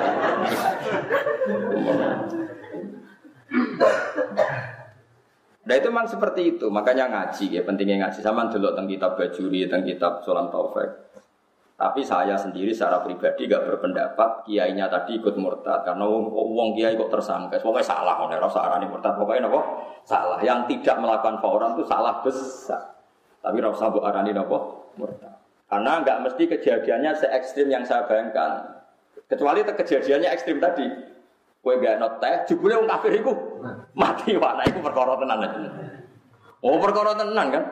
[5.61, 8.19] Nah itu memang seperti itu, makanya ngaji ya pentingnya ngaji.
[8.25, 10.89] Sama dulu tentang kitab Bajuri, tentang kitab Solam Taufik.
[11.81, 17.09] Tapi saya sendiri secara pribadi gak berpendapat kiainya tadi ikut murtad karena wong kiai kok
[17.09, 17.57] tersangka.
[17.57, 19.17] Pokoknya salah, ora usah arani murtad.
[19.17, 19.65] Pokoknya nopo
[20.05, 20.37] salah.
[20.45, 23.01] Yang tidak melakukan fauran itu salah besar.
[23.41, 24.57] Tapi usah mbok arani nopo
[24.93, 25.33] murtad.
[25.65, 28.81] Karena nggak mesti kejadiannya se ekstrim yang saya bayangkan.
[29.25, 30.85] Kecuali kejadiannya ekstrim tadi.
[31.61, 33.33] Kue gak not teh, jebule wong kafir iku
[33.95, 35.39] mati wana iku perkara tenan.
[36.61, 37.63] Oh perkara tenan kan?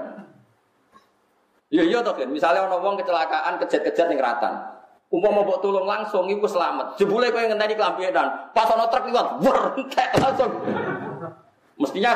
[1.70, 4.58] Iya iya toh kan, misalnya ono wong kecelakaan kejet-kejet ning ratan.
[5.10, 6.98] Umpama mbok tulung langsung iku selamat.
[6.98, 9.58] Jebule kowe ngenteni klambi edan, pas ono truk liwat, wer
[10.18, 10.52] langsung.
[11.78, 12.14] Mestinya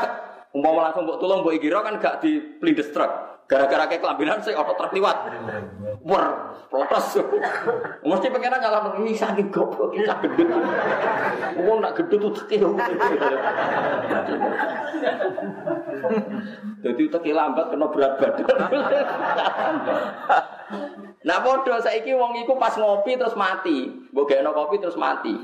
[0.54, 3.33] umpama langsung mbok tulung mbok kira kan gak di plindes truk.
[3.44, 5.18] Gara-gara kayak kelambinan sih otot truk liwat.
[6.04, 6.26] Wer,
[6.72, 7.20] protes.
[8.02, 10.48] Mesti pengen nyala ini saking goblok kita gendut.
[11.60, 12.72] Wong nak gendut tuh tekil.
[16.84, 18.48] Jadi tekil lambat kena berat badan.
[21.24, 23.92] Nah bodoh saiki wong iku pas ngopi terus mati.
[24.12, 25.36] Mbok kopi terus mati.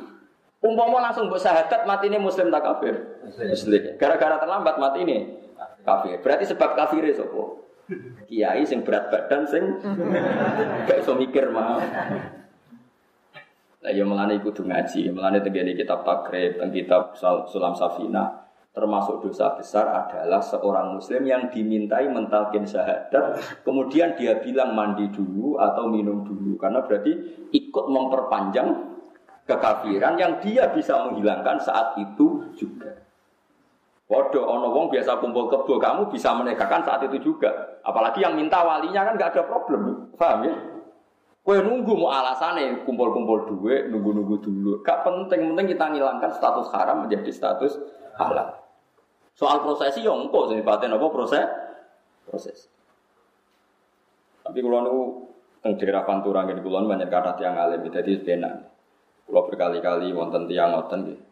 [0.60, 2.96] Umpama langsung mbok syahadat mati ini muslim tak kafir?
[3.24, 3.96] Muslim.
[3.96, 5.18] Gara-gara terlambat mati ini
[5.88, 6.20] kafir.
[6.20, 7.69] Berarti sebab kafir sopo?
[8.30, 9.64] Kiai sing berat badan sing
[10.86, 11.82] gak iso mikir mah.
[13.80, 17.16] Lah ya melane kudu ngaji, melane tenggene kitab takrib, teng kitab
[17.48, 24.78] Sulam Safina termasuk dosa besar adalah seorang muslim yang dimintai mentalkin syahadat kemudian dia bilang
[24.78, 27.18] mandi dulu atau minum dulu karena berarti
[27.50, 28.70] ikut memperpanjang
[29.50, 33.09] kekafiran yang dia bisa menghilangkan saat itu juga.
[34.10, 37.78] Waduh, ono wong biasa kumpul kebo, kamu bisa menikahkan saat itu juga.
[37.86, 40.56] Apalagi yang minta walinya kan nggak ada problem, paham ya?
[41.46, 44.72] Kue nunggu mau alasannya kumpul-kumpul duit, nunggu-nunggu dulu.
[44.82, 47.74] Gak penting, penting kita ngilangkan status haram menjadi status
[48.18, 48.54] halal.
[49.38, 51.48] Soal prosesi yang engkau paten apa proses
[52.28, 52.68] proses.
[54.44, 54.96] Tapi kalau nu
[55.62, 58.68] teng daerah Pantura gini kulon banyak kata tiang alim jadi benar.
[59.30, 61.29] Kalau berkali-kali wonten tiang ngoten gitu.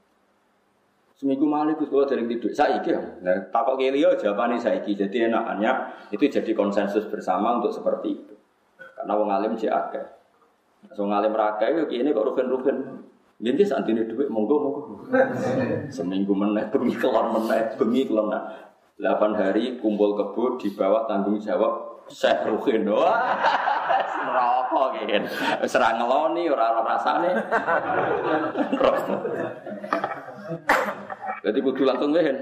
[1.18, 2.94] Seminggu malam itu kalau dari tidur, saya iki.
[2.94, 4.94] Nah, takut kelio jawabannya saya iki.
[4.94, 8.34] Jadi enaknya itu jadi konsensus bersama untuk seperti itu.
[8.94, 10.06] Karena wong alim cek akeh.
[10.94, 13.02] Wong alim ra akeh yo kene kok rugen-rugen.
[13.42, 14.82] Nggih santine dhuwit monggo monggo.
[15.98, 18.30] Seminggu meneh bengi kelon meneh, bengi kelon.
[18.98, 22.86] 8 hari kumpul kebo di bawah tanggung jawab Syekh Ruhin.
[22.90, 23.38] Wah,
[24.26, 25.24] rokok kan.
[25.66, 27.32] Wis ora ngeloni ora rasane.
[31.48, 32.36] Jadi kudu langsung wehen.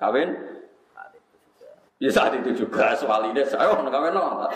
[0.00, 0.32] Kawin?
[2.00, 4.48] Ya saat itu juga soal ini, saya oh kawin no.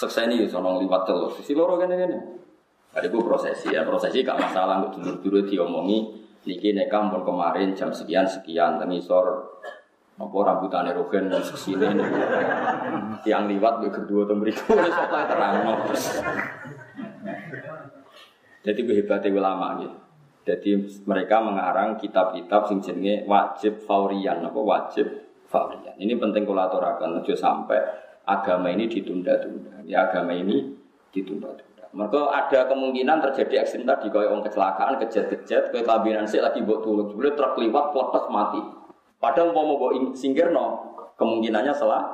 [0.00, 1.36] Sekseni sono liwat terus.
[1.36, 2.16] Sisi loro kan ini.
[2.96, 6.24] Ada gue prosesi ya, prosesi gak masalah untuk dulu-dulu diomongi.
[6.48, 9.56] Niki nekam pun kemarin jam sekian sekian, tengisor
[10.16, 11.92] apa rambutannya rogen dan sesini
[13.28, 15.54] yang liwat gue kedua tuh beriku soalnya terang
[18.64, 20.05] jadi gue hebatnya ulama gitu
[20.46, 20.78] jadi
[21.10, 25.10] mereka mengarang kitab-kitab sing jenenge wajib faurian apa wajib
[25.50, 25.98] faurian.
[25.98, 27.82] Ini penting kalau aturakan aja sampai
[28.22, 29.82] agama ini ditunda-tunda.
[29.82, 30.70] Ya agama ini
[31.10, 31.90] ditunda-tunda.
[31.90, 36.84] Mereka ada kemungkinan terjadi ekstrim tadi kalau orang kecelakaan, kejet-kejet, kayak kelabinan sih lagi buat
[36.86, 38.62] tulung, sebenarnya truk liwat, potos mati.
[39.18, 42.06] Padahal mau mau bawa singkir no, kemungkinannya salah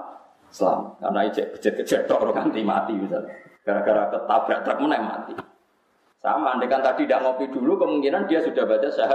[0.49, 3.29] selam karena kejet-kejet orang ganti mati misalnya.
[3.61, 5.52] Gara-gara ketabrak truk mana mati.
[6.23, 9.11] Sama, andai kan tadi tidak ngopi dulu, kemungkinan dia sudah baca syah.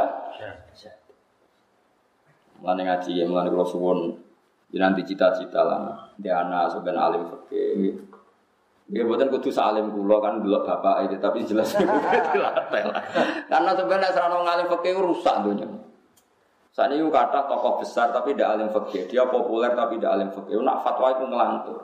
[2.60, 4.00] Mulai ngaji, mulai kalau suwon,
[4.76, 6.12] ya nanti cita-cita lah.
[6.20, 7.96] Dia anak sebenarnya alim fakir.
[8.88, 13.04] Dia buatan kudu salim kulo kan dulu bapak itu, tapi jelas dilatih lah.
[13.48, 15.68] Karena sebenarnya serana ngalim fakir rusak dunia.
[16.76, 20.60] Saat ini kata tokoh besar tapi tidak alim fakir, dia populer tapi tidak alim fakir.
[20.60, 21.80] Nak fatwa itu ngelantur.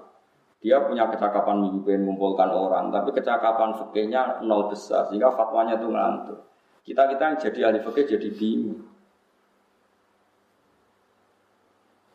[0.63, 6.39] Dia punya kecakapan mimpin, mengumpulkan orang, tapi kecakapan fikihnya nol besar, sehingga fatwanya itu ngelantur.
[6.87, 8.87] Kita-kita yang jadi ahli fikih jadi bingung.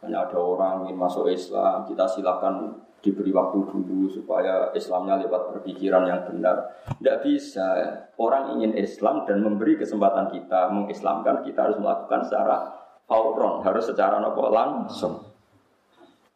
[0.01, 6.09] Hanya ada orang ingin masuk Islam, kita silakan diberi waktu dulu supaya Islamnya lewat berpikiran
[6.09, 6.73] yang benar.
[6.97, 7.69] Tidak bisa.
[8.17, 12.57] Orang ingin Islam dan memberi kesempatan kita mengislamkan, kita harus melakukan secara
[13.05, 15.28] fauron, harus secara nopo langsung.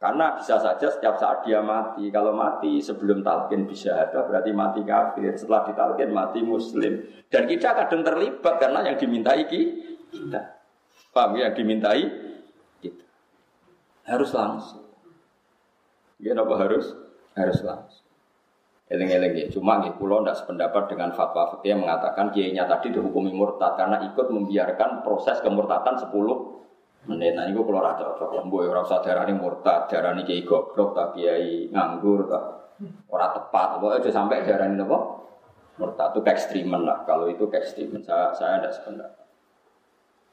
[0.02, 2.10] Karena bisa saja setiap saat dia mati.
[2.10, 5.30] Kalau mati sebelum talqin bisa ada berarti mati kafir.
[5.38, 7.06] Setelah ditalqin mati muslim.
[7.30, 10.58] Dan kita kadang terlibat karena yang dimintai kita.
[11.14, 11.46] Paham ya?
[11.46, 12.02] Yang dimintai
[12.82, 13.06] kita.
[14.10, 14.82] Harus langsung.
[16.18, 16.98] Ya apa harus?
[17.38, 18.02] Harus langsung.
[18.90, 19.46] Eleng-eleng ya.
[19.54, 24.02] Cuma ya, pulau tidak sependapat dengan fatwa fikih yang mengatakan kiainya tadi dihukumi murtad karena
[24.10, 26.10] ikut membiarkan proses kemurtadan 10
[27.02, 27.18] nah
[27.50, 32.30] niku kula ora cocok mbok ora usah darani murtad darani kiai goblok ta kiai nganggur
[32.30, 32.40] ta
[33.10, 33.78] ora tepat.
[33.78, 34.98] Pokoke aja sampai darani napa
[35.82, 36.14] murtad.
[36.14, 37.02] Itu ekstrimen lah.
[37.02, 39.26] Kalau itu ekstrimen saya saya tidak sependapat.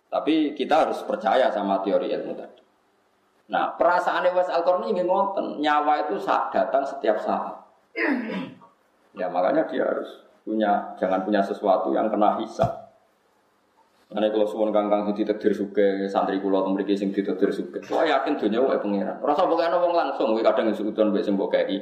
[0.09, 2.61] Tapi kita harus percaya sama teori ilmu tadi.
[3.49, 7.65] Nah perasaan Wes al ingin ngonten nyawa itu saat datang setiap saat.
[9.17, 12.88] Ya makanya dia harus punya jangan punya sesuatu yang kena hisap
[14.09, 17.85] Ane kalau suwon kangkang sing ditakdir suge, santri kula teng mriki sing ditakdir suge.
[17.93, 19.21] Wah yakin dunia wae pangeran.
[19.21, 21.77] Rasa ana wong langsung kowe kadang sudon mbek sing mbok kei.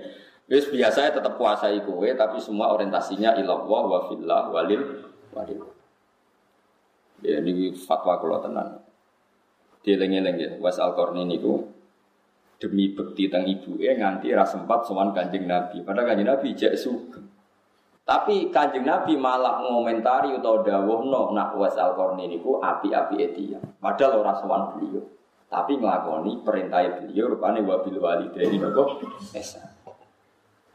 [0.51, 5.71] Wis biasa tetep kuasai kowe tapi semua orientasinya ilallah wa fillah walil walil.
[7.23, 8.83] Ya ini fatwa kula tenan.
[9.87, 11.63] Dieling-eling ya, Was Al-Qarni niku
[12.59, 15.79] demi bekti teng ibuke nganti ra sempat sowan Kanjeng Nabi.
[15.79, 17.36] Padahal Kanjeng Nabi jek sugeng.
[18.07, 23.59] Tapi kanjeng Nabi malah mengomentari atau dawuh no nak was al ini ku api-api etia.
[23.83, 25.03] Padahal orang sowan beliau.
[25.51, 29.03] Tapi ngelakoni perintah beliau rupanya wabil walidaini nopo
[29.35, 29.59] esa.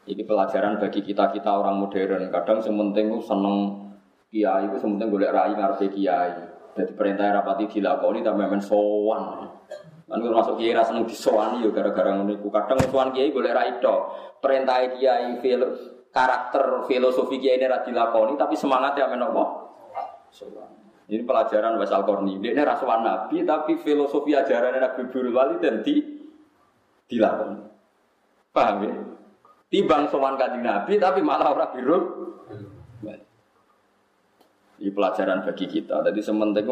[0.05, 2.29] Ini pelajaran bagi kita kita orang modern.
[2.29, 3.81] Kadang sementing seneng
[4.29, 6.37] kiai itu sementing golek rai ngarepe kiai.
[6.77, 9.49] Jadi perintah rapati dilakoni tapi memang sowan.
[10.05, 14.01] Kan masuk kiai rasa seneng disowani yo gara-gara ngono Kadang sowan kiai golek rai tok.
[14.45, 15.41] Perintah kiai
[16.13, 19.45] karakter filosofi kiai ini radhi lakoni tapi semangatnya menopo
[21.09, 26.01] ini pelajaran Wasal Korni ini rasuan Nabi tapi filosofi ajaran Nabi Burul Wali dan di
[27.13, 27.61] dilakoni.
[28.53, 28.95] Paham ya?
[29.69, 31.99] Tibang kanjeng Nabi tapi malah orang biru.
[34.83, 36.03] Ini pelajaran bagi kita.
[36.03, 36.67] Jadi sementing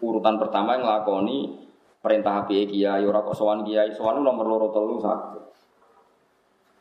[0.00, 1.68] urutan pertama yang ngelakoni
[2.00, 3.92] perintah api kiai ora kok kiai.
[3.92, 5.50] Sowan nomor loro telu satu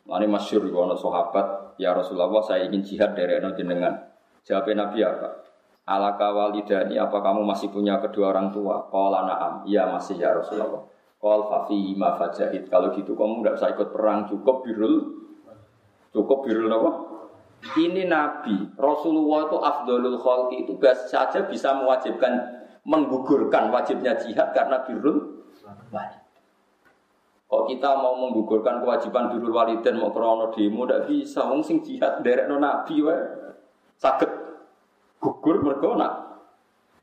[0.10, 3.94] Ini masyur ono sahabat, ya Rasulullah saya ingin jihad dari jenengan.
[4.42, 5.46] Jawab Nabi apa?
[5.90, 8.90] Alaka walidani apa kamu masih punya kedua orang tua?
[8.90, 9.54] Qala na'am.
[9.66, 10.86] Iya masih ya Rasulullah.
[11.18, 12.70] Qal fafi ma fajahid.
[12.70, 14.96] Kalau gitu kamu tidak usah ikut perang, cukup birul
[16.14, 16.92] cukup birul apa?
[17.76, 20.80] Ini Nabi, Rasulullah itu afdolul khalqi itu
[21.12, 22.40] saja bisa mewajibkan
[22.88, 25.44] menggugurkan wajibnya jihad karena birul
[25.92, 26.19] walid.
[27.50, 32.22] Kok kita mau menggugurkan kewajiban birrul waliden mau krono demo ndak bisa wong sing jihad
[32.22, 33.18] no nabi wae.
[33.98, 34.30] Saged
[35.18, 35.98] gugur mergo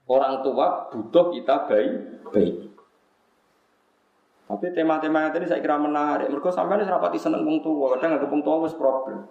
[0.07, 1.93] orang tua butuh kita baik
[2.31, 2.55] baik.
[4.47, 6.31] Tapi tema-tema tadi saya kira menarik.
[6.31, 9.27] Mereka sampai ini serapati seneng wong tua, kadang nggak wong tua wis problem.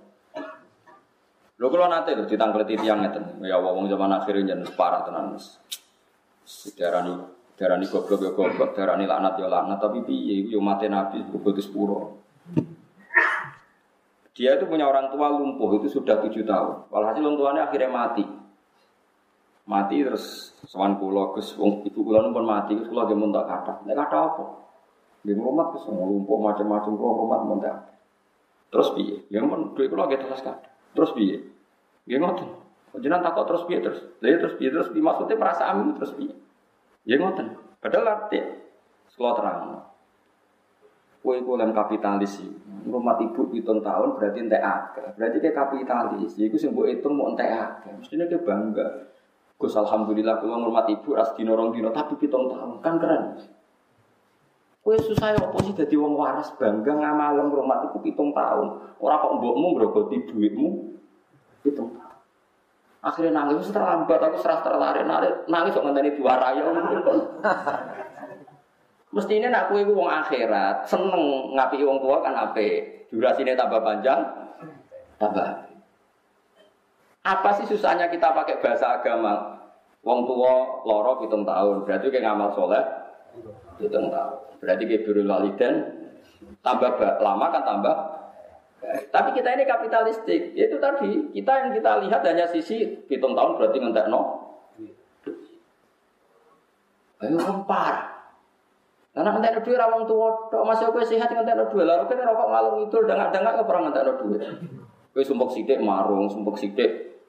[1.55, 3.39] Lho nanti lho ditangkleti tiang ngeten.
[3.47, 5.55] Ya wong zaman akhirnya jangan parah tenan wis.
[6.43, 7.07] Sejarah
[7.55, 12.19] Darani goblok ya goblok, darani laknat ya laknat, tapi piye yo mati nabi goblok sepuro.
[14.35, 16.91] Dia itu punya orang tua lumpuh itu sudah tujuh tahun.
[16.91, 18.27] Walhasil orang tuanya akhirnya mati.
[19.63, 23.87] Mati terus sewan pulau gus ibu pulau pun mati terus pulau dia muntah kata.
[23.87, 24.43] Nek kata apa?
[25.23, 27.95] Dia rumah semua lumpuh macam-macam pulau rumah muntah.
[28.67, 29.23] Terus piye?
[29.31, 30.67] Yang pun duit pulau kita telas kata.
[30.91, 31.39] Terus piye?
[32.03, 34.03] Jangan takut terus piye terus.
[34.19, 36.35] Lalu terus piye terus piye maksudnya perasaan terus piye?
[37.05, 37.53] Ya ngoten.
[37.77, 38.41] Padahal arti
[39.13, 39.61] sekolah terang.
[41.21, 42.49] Kue kue kapitalis sih.
[42.85, 45.07] Rumah ibu hitung tahun berarti entek akeh.
[45.17, 46.37] Berarti kayak kapitalis.
[46.37, 47.93] Jadi gue sembuh itu mau entek akeh.
[47.97, 49.09] Mestinya dia bangga.
[49.57, 53.23] Gus alhamdulillah kalau ngurmat ibu ras dino rong dino tapi hitung tahun kan keren.
[54.85, 58.97] Kue susah ya apa sih jadi wong waras bangga ngamalem rumah ibu hitung tahun.
[59.01, 60.69] Orang kok mbokmu ngrogoti duitmu
[61.65, 62.14] hitung tahun.
[63.05, 66.65] Akhirnya nangis terlambat, aku serah terlari, nangis, nangis kok ngenteni dua raya.
[69.15, 72.65] Mestinya nak kue wong akhirat, seneng ngapi wong tua kan apa?
[73.13, 74.19] Durasinya tambah panjang,
[75.21, 75.69] tambah.
[77.21, 79.53] Apa sih susahnya kita pakai bahasa agama?
[80.01, 82.83] Wong tua loro hitung tahun, berarti kayak ngamal soleh
[83.77, 84.33] hitung tahun.
[84.59, 85.73] Berarti kayak birul waliden
[86.65, 87.95] tambah lama kan tambah
[88.83, 90.53] tapi kita ini kapitalistik.
[90.53, 94.21] Itu tadi kita yang kita lihat hanya sisi hitung tahun berarti ngentek no.
[97.23, 97.95] Ayo rempar.
[99.15, 100.29] Karena ngentek no duit rawang tua,
[100.67, 101.87] masih aku sehat ngentek no duit.
[101.87, 104.41] Lalu kan rokok ngalung itu dengak-dengak ke perang ngentek no duit.
[105.15, 107.23] Kue sumpuk sidik marung, sumpuk sidik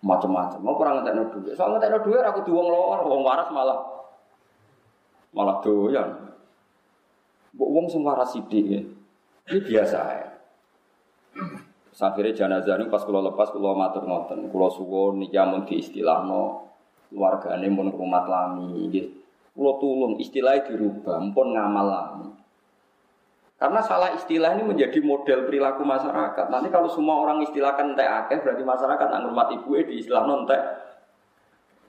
[0.00, 0.58] macam-macam.
[0.62, 1.52] Mau perang ngentek no duit.
[1.58, 3.78] Soal ngentek no duit aku diwong lor, wong waras malah
[5.34, 6.30] malah doyan.
[7.58, 8.80] Wong sing waras sidik ya.
[9.50, 10.33] Ini biasa ya.
[11.94, 16.26] Akhirnya jenazah ini pas kulo lepas kulo matur ngoten, kulo suwon niki amun di istilah
[16.26, 16.66] no
[17.06, 19.22] keluargane mun rumah lami, gitu.
[19.54, 22.28] Kulo tulung istilahnya dirubah, pun ngamal lami.
[23.54, 26.50] Karena salah istilah ini menjadi model perilaku masyarakat.
[26.50, 30.62] Nanti kalau semua orang istilahkan entek akeh, berarti masyarakat nggak ngurmat ibu di istilah nontek.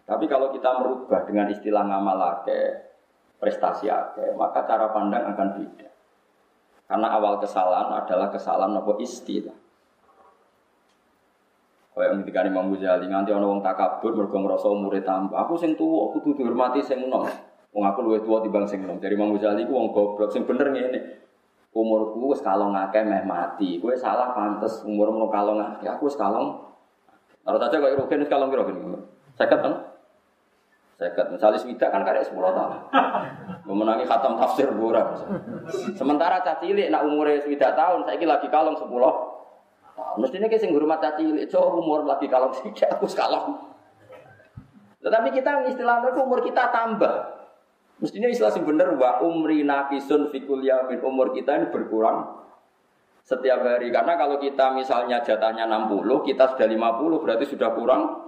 [0.06, 2.86] Tapi kalau kita merubah dengan istilah ngamal akeh,
[3.42, 5.90] prestasi akeh, maka cara pandang akan beda.
[6.86, 9.58] Karena awal kesalahan adalah kesalahan apa istilah.
[11.96, 15.34] Kayak ketika Imam Ghazali nganti ana wong takabur mergo ngrasa umure tambah.
[15.34, 17.24] Aku sing tuwa kudu dihormati sing enom.
[17.72, 19.00] Wong aku luwih tuwa timbang sing enom.
[19.00, 21.24] Dari Imam Ghazali ku wong goblok sing bener ngene.
[21.72, 23.80] Umurku wis kalong akeh meh mati.
[23.80, 25.88] Kowe salah pantes umurmu kalong akeh.
[25.88, 26.66] Aku wis kalong.
[27.46, 28.50] Kalau saja kok Rugen wis kalong?
[28.52, 29.74] 50 kan?
[30.96, 32.88] Seket, misalnya swida kan karek sepuluh tahun.
[33.68, 35.12] Memenangi khatam tafsir buram.
[35.92, 40.24] Sementara cacilik nak umurnya swida tahun, saya lagi kalong sepuluh tahun.
[40.24, 43.76] Mestinya kayak sing hormat cacilik, coba umur lagi kalong sithik, aku sekalong.
[45.04, 47.36] Tetapi kita istilahnya umur kita tambah.
[48.00, 52.44] Mestinya istilah sing bener wa umri nakisun fikul yamin umur kita ini berkurang
[53.26, 58.25] setiap hari karena kalau kita misalnya jatahnya 60 kita sudah 50 berarti sudah kurang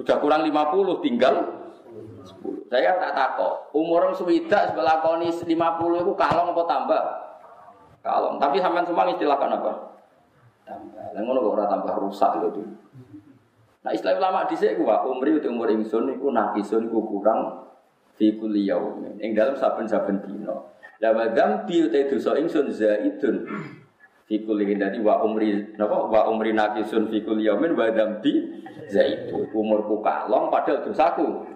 [0.00, 1.34] sudah kurang 50 tinggal
[2.24, 2.72] 10.
[2.72, 3.68] Saya tak takut.
[3.76, 7.02] Umur sewidak sebelah koni 50 itu kalong apa tambah?
[8.00, 8.40] Kalong.
[8.40, 9.72] Tapi sampai semua istilahkan apa?
[10.64, 11.04] Tambah.
[11.12, 12.62] Yang ngono kok ora tambah rusak lho itu.
[13.80, 17.68] Nah istilah ulama di sini gua umri itu umur ingsun itu nakisun itu kurang
[18.16, 20.76] fi kulli Yang dalam saben-saben dino.
[21.00, 23.48] Lah wa dzambi te dosa ingsun zaidun
[24.30, 29.98] Fikul ini tadi wa umri napa wa umri nakisun fikul yamin wa dambi zaitu umurku
[30.06, 31.50] kalong padahal dosaku.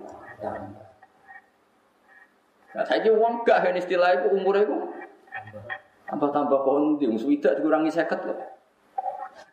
[2.75, 4.75] Nah, saya uang gak kan istilah itu umur itu
[6.11, 8.43] tambah-tambah kondi, um suwida dikurangi seket loh.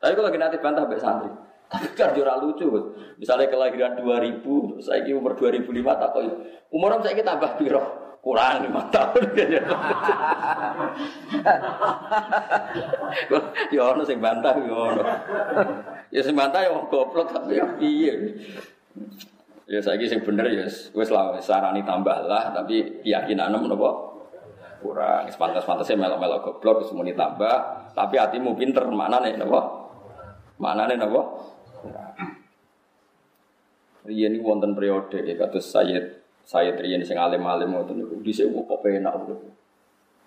[0.01, 1.29] Tapi kalau nanti bantah sampai santri,
[1.69, 2.65] tapi kan jurah lucu,
[3.21, 6.25] Misalnya kelahiran 2000, saya umur 2005 tak kau
[6.73, 8.00] umur saya tambah piro.
[8.21, 9.33] Kurang lima tahun.
[13.73, 15.03] ya ono sing bantah ya ono.
[16.13, 18.13] Ya sing bantah ya goblok tapi ya piye.
[19.65, 23.89] Ya saiki sing bener ya wis lah sarani tambah lah tapi keyakinan menapa
[24.85, 25.25] kurang.
[25.25, 29.61] Sepantas-pantasnya melok-melok goblok semuanya tambah tapi hatimu pinter mana nih napa?
[30.61, 31.21] Nih napa?
[34.01, 36.20] Riyen iki wonten periode ya kados Sayyid
[36.51, 39.39] Sayyid Riyen sing alim-alim ngoten niku dhisik kok penak urip.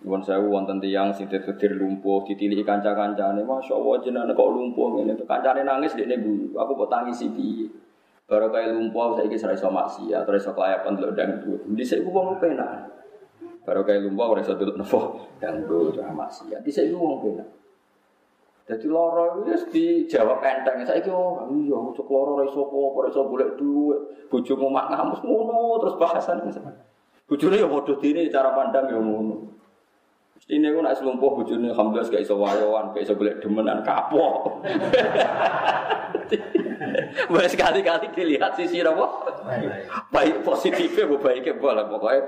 [0.05, 5.29] Nuwun sewu wonten tiyang sing ditedir lumpuh ditiliki kanca-kancane, masyaallah jenengan kok lumpuh ngene to.
[5.29, 7.69] Kancane nangis dekne guyu, aku kok tangisi piye.
[8.25, 11.61] Baru kaya lumpuh saiki ora iso maksiat, ora iso kelayapan delok dangdut.
[11.77, 12.89] Dhisik ku wong penak.
[13.69, 16.65] Baru kaya lumpuh ora iso delok nopo dangdut maksiat.
[16.65, 17.49] Dhisik ku wong penak.
[18.65, 20.81] Jadi loro itu dijawab enteng.
[20.89, 24.01] Saya kira orang iya, cok loro apa, ora iso golek dhuwit.
[24.33, 26.49] Bojomu mak ngamus ngono terus bahasan.
[27.29, 29.53] Bojone ya padha dene cara pandang ya ngono.
[30.35, 34.49] Mestine ku nek slumpuh bojone alhamdulillah gak iso wayoan, gak iso golek demenan kapok.
[37.33, 39.07] Wes sekali-kali dilihat sisi apa?
[40.09, 42.21] Baik positifnya, baiknya boleh pokoknya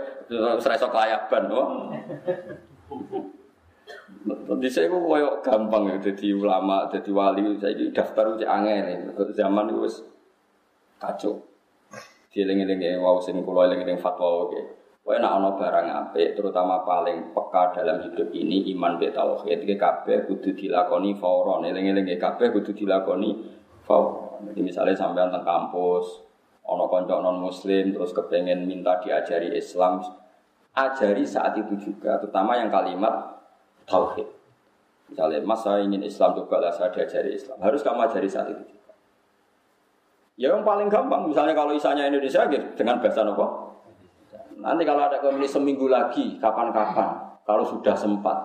[0.61, 1.49] serasa kelayaban,
[4.57, 9.15] di saya kok koyok gampang ya, jadi ulama, jadi wali, saya ini daftar uji angin
[9.35, 10.03] zaman itu
[10.99, 11.39] kacau.
[12.35, 14.61] Dieling-eling ya, wow, sing kulo eling-eling fatwa oke.
[15.07, 19.79] Kowe nak ono barang apik, terutama paling peka dalam hidup ini iman be tauhid iki
[19.79, 21.63] kabeh kudu dilakoni fauron.
[21.63, 23.39] Eling-eling kabeh kudu dilakoni
[23.87, 24.51] fauron.
[24.51, 26.27] Jadi misalnya sampean teng kampus,
[26.67, 30.03] ono kanca non muslim terus kepengen minta diajari Islam,
[30.75, 33.36] ajari saat itu juga, terutama yang kalimat
[33.87, 34.29] tauhid.
[35.07, 37.63] Misalnya, mas saya ingin Islam juga lah saya diajari Islam.
[37.63, 38.93] Harus kamu ajari saat itu juga.
[40.37, 43.47] Ya yang paling gampang, misalnya kalau isanya Indonesia gitu, dengan bahasa apa?
[44.61, 48.37] Nanti kalau ada komunis seminggu lagi, kapan-kapan, kalau sudah sempat,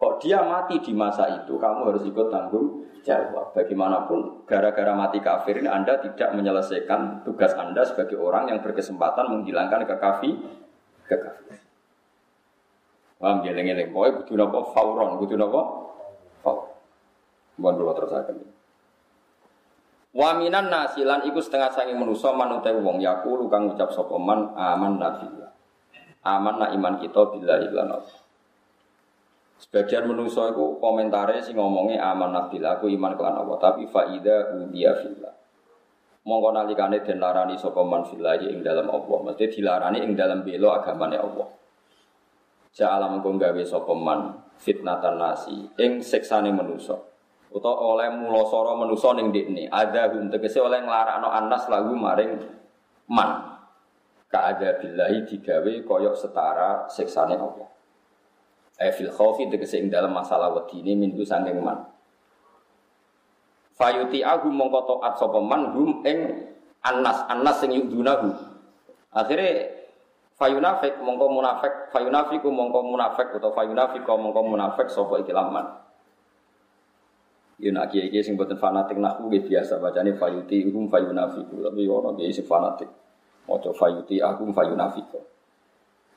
[0.00, 3.54] kok dia mati di masa itu, kamu harus ikut tanggung jawab.
[3.54, 9.86] Bagaimanapun, gara-gara mati kafir ini Anda tidak menyelesaikan tugas Anda sebagai orang yang berkesempatan menghilangkan
[9.86, 10.34] kekafi,
[11.06, 11.67] kekafir.
[13.18, 13.90] Paham ya lengi-lengi.
[13.90, 15.60] Pokoknya kudu napa fauron, kudu napa
[16.46, 16.70] fauron.
[17.58, 18.36] Mohon kula terusaken.
[20.14, 25.50] Waminan nasilan iku setengah sangi manusa manute wong yaku kang ngucap sapa man aman nabillah.
[26.24, 27.98] Aman na iman kita billahi lan
[29.58, 34.94] Sebagian manusa iku komentare sing ngomongnya aman nabillah aku iman kelan Allah, tapi faida udia
[34.94, 35.34] fillah.
[36.22, 41.18] Mongko nalikane den larani sapa man ing dalam Allah, mesti dilarani ing dalam belo agamane
[41.18, 41.57] Allah.
[42.74, 46.94] Ja'ala mengko gawe sapa man fitnatan nasi ing siksane manusa.
[47.48, 52.36] Utawa oleh mulosoro manusa ning ndekne, ada hum tegese oleh nglarakno anas lagu maring
[53.08, 53.56] man.
[54.28, 57.68] Ka ada billahi digawe koyok setara siksane Allah.
[58.76, 61.88] Eh fil khaufi tegese ing dalam masalah wedine minggu sanging man.
[63.72, 66.52] Fayuti agu mongko taat sapa man hum ing
[66.84, 68.28] anas anas sing yudunahu.
[69.08, 69.77] Akhirnya
[70.38, 75.66] Fayunafik mongko munafik, fayunafiku mongko munafik atau fayunafiko mongko munafik sapa iki laman.
[77.58, 82.14] Ya nak kiai kiai sing fanatik nahwu nggih biasa bacane fayuti hum fayunafiku tapi ono
[82.14, 82.86] kiai sing fanatik.
[83.50, 85.18] Maca fayuti aku fayunafiko.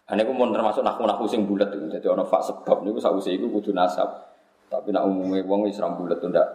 [0.06, 1.90] Ane ku mun termasuk nahwu sing bulet itu.
[1.90, 4.38] Jadi ono fak sebab niku sakwise iku kudu nasab.
[4.70, 6.46] Tapi nak umumnya wong wis ram bulet ndak.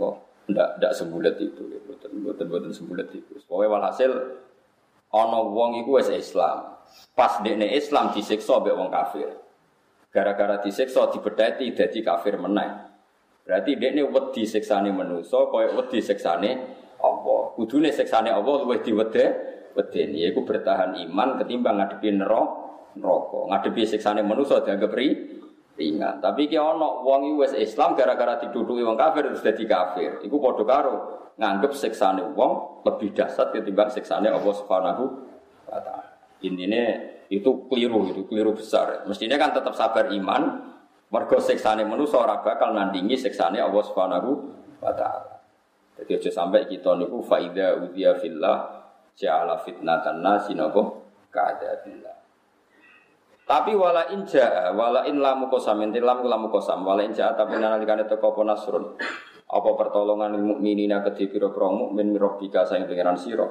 [0.00, 0.16] Oh,
[0.48, 1.60] ndak ndak sebulet itu.
[1.84, 3.36] Boten boten boten sebulet itu.
[3.44, 4.16] Pokoke walhasil
[5.10, 6.78] ana wong iku wis Islam.
[7.14, 9.30] Pas dekne Islam disiksa mbek wong kafir.
[10.10, 12.90] Gara-gara disiksa dibedheti dadi kafir meneh.
[13.46, 16.50] Berarti dekne wedi siksane manusa kaya wedi siksane
[16.98, 17.42] Allah.
[17.54, 19.24] Kudune siksane Allah luwih diwede
[19.74, 23.40] wedeni iku bertahan iman ketimbang ngadepi neraka.
[23.50, 25.39] Ngadepi siksane manusa dianggap ri
[25.80, 26.20] ringan.
[26.20, 30.20] Tapi ki ana wong wis Islam gara-gara diduduki wong kafir terus dadi kafir.
[30.20, 30.94] Iku padha karo
[31.40, 35.02] nganggep siksane wong lebih dahsyat ketimbang siksane Allah Subhanahu
[35.64, 36.12] wa taala.
[36.44, 36.84] Intinya
[37.32, 39.08] itu keliru, itu keliru besar.
[39.08, 40.72] Mestinya kan tetap sabar iman,
[41.08, 44.30] mergo seksane manusia ora bakal nandingi seksane Allah Subhanahu
[44.84, 45.40] wa taala.
[46.00, 48.88] Jadi aja sampai kita niku faida udhiya fillah
[49.20, 50.80] ja'ala fitnatan nasi napa
[51.28, 52.09] ka'adabillah.
[53.50, 57.34] Tapi wala in ja'a wala in lamu kosam ente lamu lamu kosam wala in ja'a
[57.34, 58.94] tapi nalikane teko apa nasrun
[59.50, 63.50] apa pertolongan mukminina kedhi pira-pira mukmin mirobika sayang pangeran sira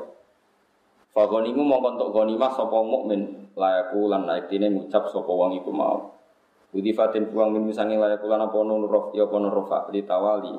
[1.10, 6.16] Fagonimu mau kontok gonimah sopo mukmin layaku lan naik tine ngucap sopo wong iku mau.
[6.70, 10.54] Budi fatin buang min misangi layaku lan apa nun rof ya apa nun rofa litawali.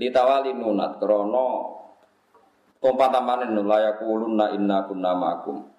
[0.00, 1.48] Litawali nunat krono
[2.80, 5.75] tompat tamanin nun layaku lunna inna kunna ma'akum.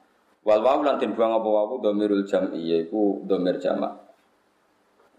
[0.48, 4.00] Wal wawu lan den buang apa wawu dhamirul jam'i yaiku dhamir jamak.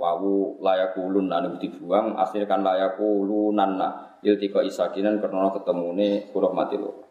[0.01, 7.05] Wawu layakulun lan dibuang asline kan layakulunanna iltika isakinan karena ketemune huruf mati loro.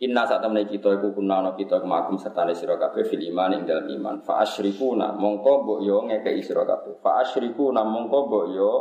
[0.00, 3.88] Inna saat temen kita iku kunana kita kemakum serta sira kabeh fil iman ing dalam
[3.92, 4.20] iman.
[4.24, 7.00] Fa asyrikuna mongko mbok yo ngekeki sira kabeh.
[7.00, 8.72] Fa asyrikuna mongko mbok yo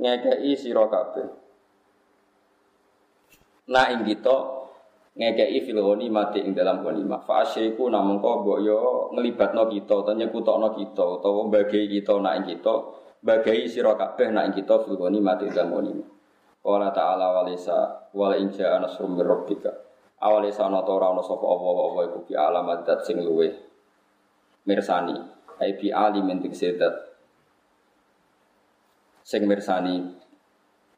[0.00, 1.28] ngekeki sira kabeh.
[3.68, 4.57] Nah ing kita
[5.18, 5.82] ngekei fil
[6.14, 7.26] mati ing dalam ghanimah.
[7.26, 12.32] Fa asyriku namun kok mbok yo nglibatno kita utawa nyekutokno kita utawa bagai kita nak
[12.38, 12.74] ing kita
[13.18, 16.08] bagai sira kabeh nak ing kita fil mati ing dalam ghanimah.
[16.62, 19.70] Qala ta'ala walisa wal in ja'a nasrum mir rabbika.
[20.18, 23.46] Awalisa ana ta ora ana sapa apa-apa iku bi alamat dat sing luwe
[24.66, 25.14] mirsani.
[25.58, 25.90] Ai bi
[26.54, 26.94] sedat
[29.22, 30.18] sing mirsani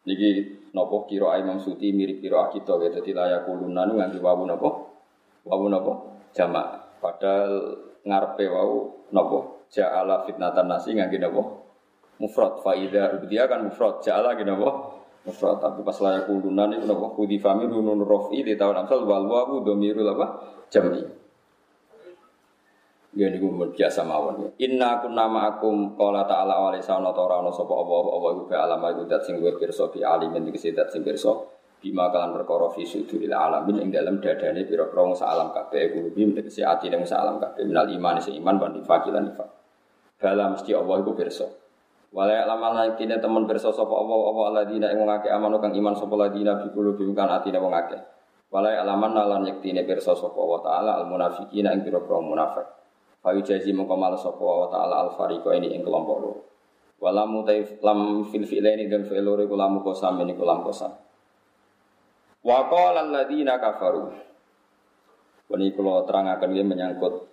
[0.09, 0.29] niki
[0.73, 2.89] nopo kiro Imam Suti mirip kiro kita ya.
[2.93, 4.69] Dadi layak kuluna nu nganti wawu nopo?
[5.45, 5.93] Wawu nopo?
[6.33, 7.01] Jamak.
[7.01, 7.53] Padahal
[8.07, 8.77] ngarepe wawu
[9.13, 9.69] nopo?
[9.71, 11.43] Ja'ala fitnatan nasi ngangge nopo?
[12.21, 12.61] Mufrad.
[12.65, 14.01] Faida dia kan mufrad.
[14.01, 15.01] Ja'ala gini nopo?
[15.29, 15.61] Mufrad.
[15.61, 17.17] Tapi pas layak kuluna niku nopo?
[17.19, 20.27] Kudi fami nun rofi di tahun amsal wal wawu domirul apa?
[20.71, 21.20] Jami
[23.11, 24.55] Ya niku biasa mawon.
[24.63, 28.83] Inna kunna ma'akum qala ta'ala wa laysa ana ora ana sapa apa apa iku alam
[28.87, 31.35] iku dat sing kowe pirsa bi alimin iki dat sing pirsa
[31.83, 36.39] bima kalan perkara fi suduril alamin ing dalam dadane pira-pira sak alam kabeh iku bim
[36.39, 39.51] tegese atine sak alam kabeh minal iman sing iman wan nifaq lan nifaq.
[40.23, 41.47] Bala mesti Allah iku pirsa.
[42.15, 45.99] Wala lama lakine temen pirsa sapa apa apa alladzina ing wong akeh amanu kang iman
[45.99, 47.99] sapa ladina bi qulubihim kan atine wong akeh.
[48.55, 52.80] Wala alaman lan yektine pirsa sapa wa taala al munafiqina ing pira-pira munafik.
[53.21, 56.41] Fayu jazi mongko malas sapa wa taala al fariqo ini ing kelompok loro.
[57.01, 60.93] Walamu taif lam fil fi'laini dan fi'il loro iku lamu kosam ini kulam kosam.
[62.41, 64.09] Wa qala alladziina kafaru.
[65.51, 67.27] Ini kalau terangkan ini menyangkut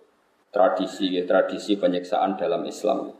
[0.51, 3.13] tradisi tradisi penyiksaan dalam Islam.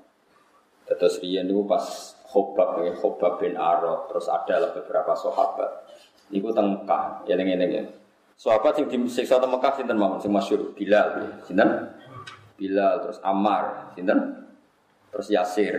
[0.87, 1.83] Terus riyen itu pas
[2.27, 5.87] Khobab ya, Khobab bin Arad, terus ada beberapa sahabat.
[6.27, 7.83] Iku teng Mekah, ya ngene ya.
[8.35, 11.96] Sahabat sing disiksa teng Mekah sinten mawon sing masyhur Bilal, sinten?
[12.57, 14.49] Bilal, terus Ammar, sinten?
[15.13, 15.75] Terus Yasir,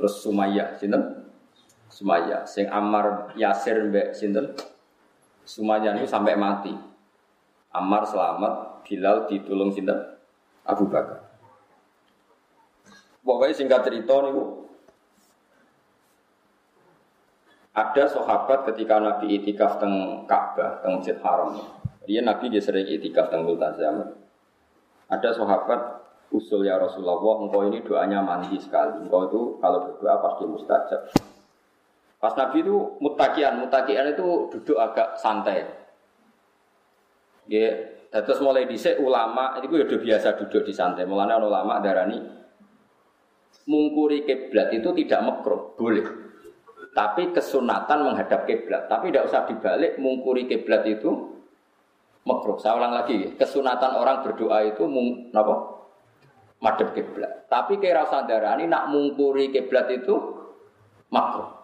[0.00, 1.28] terus Sumayyah, sinten?
[1.92, 2.48] Sumayyah.
[2.48, 4.56] Sing Ammar, Yasir mbek sinten?
[5.44, 6.72] Sumayyah itu sampai mati.
[7.70, 10.16] Ammar selamat, Bilal ditulung sinten?
[10.66, 11.22] Abu Bakar.
[13.22, 14.34] Pokoknya singkat cerita nih,
[17.76, 21.60] ada sahabat ketika Nabi itikaf teng Ka'bah, teng Masjid Haram.
[22.08, 24.16] Dia Nabi dia sering itikaf teng Multazam.
[25.12, 29.02] Ada sahabat usul ya Rasulullah, engkau ini doanya mandi sekali.
[29.06, 31.00] Engkau itu kalau berdoa pasti mustajab.
[32.16, 35.62] Pas Nabi itu mutakian, mutakian itu duduk agak santai.
[37.46, 37.70] Ya,
[38.10, 41.06] terus mulai dhisik ulama itu udah biasa duduk di santai.
[41.06, 42.18] Mulanya ulama darani
[43.66, 46.06] mungkuri kiblat itu tidak makruh, boleh.
[46.96, 48.88] Tapi kesunatan menghadap kiblat.
[48.88, 51.36] Tapi tidak usah dibalik mungkuri kiblat itu
[52.24, 52.56] makruh.
[52.56, 55.75] Saya ulang lagi, kesunatan orang berdoa itu mung, apa?
[56.66, 57.46] Madhep kiblat.
[57.46, 60.18] Tapi kira sadarani nak mungkuri kiblat itu
[61.14, 61.54] makruh.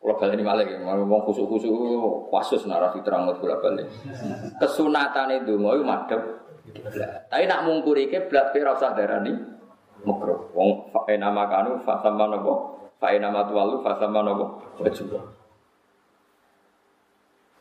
[0.00, 3.88] Kalau balik ini malah mau ngomong kusuk-kusuk wasus narasi terang bola balik.
[4.60, 6.20] Kesunatan itu mau madhep
[6.76, 7.32] kiblat.
[7.32, 9.32] Tapi nak mungkuri kiblat kira sadarani
[10.04, 10.52] makruh.
[10.52, 14.20] Wong fae nama kanu fa sama nopo fae nama tualu fa sama
[14.76, 15.08] wajib.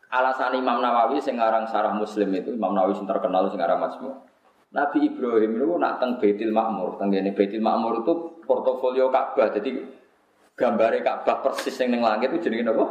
[0.10, 4.29] Alasan Imam Nawawi sing aran Sarah Muslim itu Imam Nawawi sing terkenal sing aran Majmu.
[4.70, 8.14] Nabi Ibrahim itu nak teng Baitul Makmur, teng ini Baitul Makmur itu
[8.46, 9.50] portofolio Ka'bah.
[9.50, 9.82] Jadi
[10.54, 12.86] gambarnya Ka'bah persis yang neng langit itu jadi apa?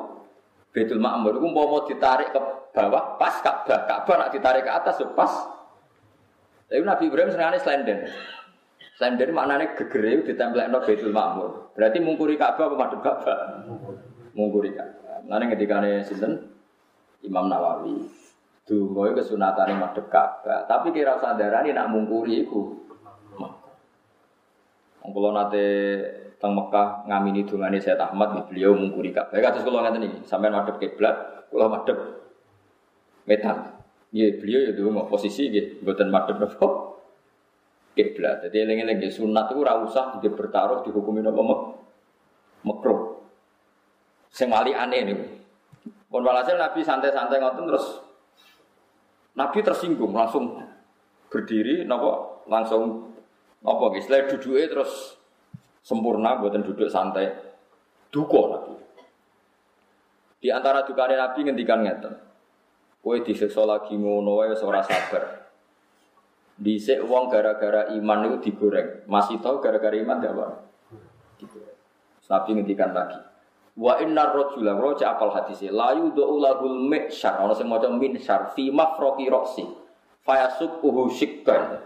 [0.74, 2.40] Baitul Makmur itu mau ditarik ke
[2.74, 3.86] bawah pas Ka'bah.
[3.86, 5.30] Ka'bah nak ditarik ke atas pas.
[6.66, 8.10] Tapi Nabi Ibrahim senengane slenden.
[8.98, 11.78] Slenden maknanya gegere ditempelno Baitul Makmur.
[11.78, 13.38] Berarti mungkuri Ka'bah apa madhep Ka'bah?
[14.34, 15.22] Mungkuri Ka'bah.
[15.30, 16.58] Nanti ketika sinten
[17.22, 18.02] Imam Nawawi.
[18.68, 20.68] Dungo itu kesunatan madhep Ka'bah.
[20.68, 21.16] Tapi kira
[21.64, 22.76] ini nak mungkuri iku.
[25.08, 25.66] Kalau nate
[26.36, 29.40] teng Mekah ngamini dungane Sayyid Ahmad beliau mungkuri Ka'bah.
[29.40, 31.96] Kados kula ngaten iki, sampean madhep kiblat, kula madhep
[33.24, 33.80] metal.
[34.12, 37.00] Iya, beliau ya dulu posisi gitu, buatan madhep nopo
[37.96, 38.44] kiblat.
[38.44, 41.60] Jadi eling-eling sunat itu ora usah di bertaruh dihukumi nopo mek
[42.68, 43.00] makruh.
[44.28, 45.16] Sing aneh nih.
[46.08, 48.00] Pun walhasil Nabi santai-santai ngoten terus
[49.38, 50.58] Nabi tersinggung langsung
[51.30, 53.14] berdiri, nopo langsung
[53.62, 55.14] nopo guys, duduknya terus
[55.86, 57.30] sempurna, buatan duduk santai.
[58.10, 58.74] Duko Nabi.
[60.42, 62.14] Di antara dukane Nabi ngendikan ngeten.
[62.98, 65.46] Kowe disiksa lagi ngono wae ora sabar.
[66.58, 69.06] Dhisik wong gara-gara iman itu digoreng.
[69.06, 70.50] Masih tahu gara-gara iman gak Pak?
[72.28, 73.27] Nabi ngendikan lagi.
[73.78, 78.74] Wa innar rajula roja apal hadise la yudhu lahul mi'syar ana sing maca minsyar fi
[78.74, 79.62] mafraqi ra'si
[80.26, 81.78] fayasuquhu shikkan.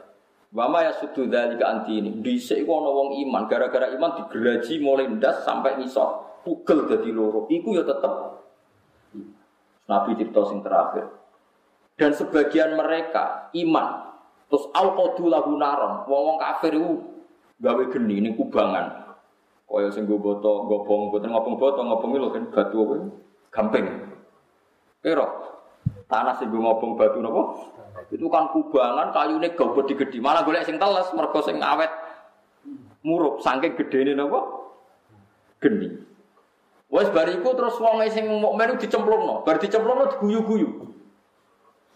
[0.53, 2.16] Wa ma yasuddu dzalika antini.
[2.24, 6.40] Dhisik iku ana wong iman gara-gara iman digeraji mulai ndas sampai ngisor.
[6.43, 7.45] Pugel dadi loro.
[7.53, 8.12] Iku ya tetep
[9.86, 11.05] Nabi cerita sing terakhir.
[12.01, 14.12] Dan sebagian mereka iman
[14.53, 17.01] Terus al qadu lahu wong-wong kafir iku
[17.57, 19.02] gawe geni ning kubangan.
[19.73, 22.95] Kaya sing go boto, gobong boten ngopong boto, ngopong lho kan batu apa?
[23.49, 23.87] Gamping.
[25.01, 25.25] Kira
[26.12, 27.73] tanah sing ngopong batu napa?
[28.12, 30.20] Itu kan kubangan kayune gawe gede-gede.
[30.20, 31.89] Malah golek sing teles mergo sing awet
[33.01, 34.45] murup saking gedene napa?
[35.64, 35.89] Geni.
[36.93, 40.68] Wes bariku terus wong sing mukmin dicemplungno, bar dicemplungno diguyu-guyu.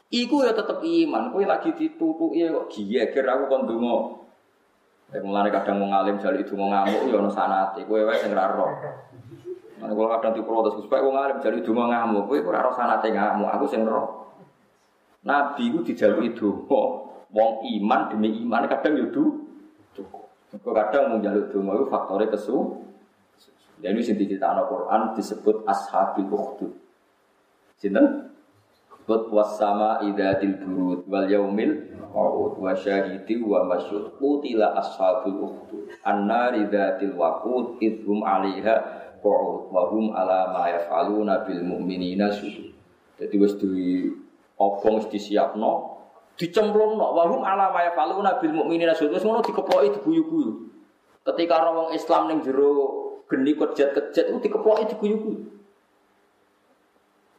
[0.08, 1.28] Iku ya tetep iman.
[1.28, 3.96] Kowe lagi ditutuki kok giyeger aku kon donga.
[5.06, 7.86] Nek mulane kadang wong alim jali donga ngamuk ya ono sanate.
[7.86, 8.70] Kowe wae sing ora roh.
[9.78, 13.46] Mana kalau kadang diprotes, supaya wong alim jali donga ngamuk, kowe ora roh sanate ngamuk,
[13.46, 14.34] aku sing roh.
[15.22, 16.82] Nabi ku dijaluki donga,
[17.30, 19.06] wong iman demi iman kadang yo
[19.94, 20.26] cukup.
[20.56, 22.82] Kok kadang mau donga itu faktornya kesu.
[23.76, 26.72] Jadi sing Al-Qur'an disebut ashabil ukhdud.
[27.76, 28.32] Sinten?
[29.06, 36.66] Qut wasama idatil burud wal yaumil ma'ud wa syahidi wa masyud Qutila ashabul ukhdud An-nari
[36.66, 38.74] dhatil waqud idhum alaiha
[39.22, 40.66] qu'ud Wa hum ala ma
[41.46, 42.74] bil mu'minina sujud
[43.22, 44.10] Jadi wis di
[44.58, 46.02] obong wis disiapno?
[46.34, 47.14] Dicemplungno.
[47.14, 47.86] Wa hum ala ma
[48.42, 50.66] bil mu'minina sujud Wis ngono dikeploki diguyu-guyu.
[51.22, 55.55] Ketika orang Islam ning jero geni kejet-kejet itu dikeploki diguyu-guyu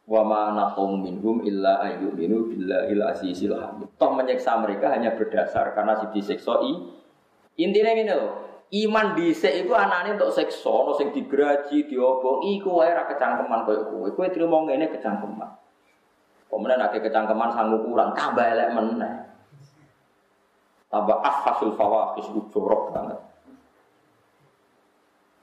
[0.08, 3.92] wa ma naqum minhum illa ayyuminu billahil azizil hamid.
[4.00, 6.74] Toh menyiksa mereka hanya berdasar karena si disiksa i.
[7.60, 12.96] Intinya ini loh, iman dhisik iku anane untuk siksa, ono sing digraji, diobong, iku wae
[12.96, 14.08] ra kecangkeman koyo kowe.
[14.16, 15.52] Kowe trimo ngene kecangkeman.
[16.48, 19.16] Kemudian ada kecangkeman sanggup kurang, tambah elek meneh.
[20.88, 23.20] Tambah afhasul fawaqis itu jorok banget.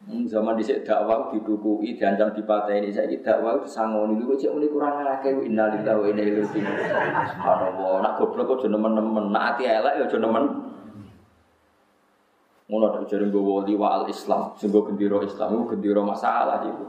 [0.04, 5.32] Hmm, zaman dhisik dakwah didukui diancam dipateni saiki dakwah disangoni niku cek muni kurang akeh
[5.32, 6.76] innalillahi wa inna ilaihi raji'un.
[7.32, 10.44] Subhanallah, nak goblok aja nemen-nemen, nak ati elek ya aja nemen.
[12.68, 16.84] Ngono tak jare nggo wali wa al Islam, sing gendera Islam gendera masalah iku.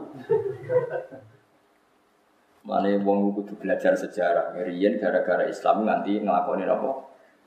[2.68, 4.52] Mane wong kudu belajar sejarah.
[4.60, 6.90] Riyen gara-gara Islam nganti nglakoni apa?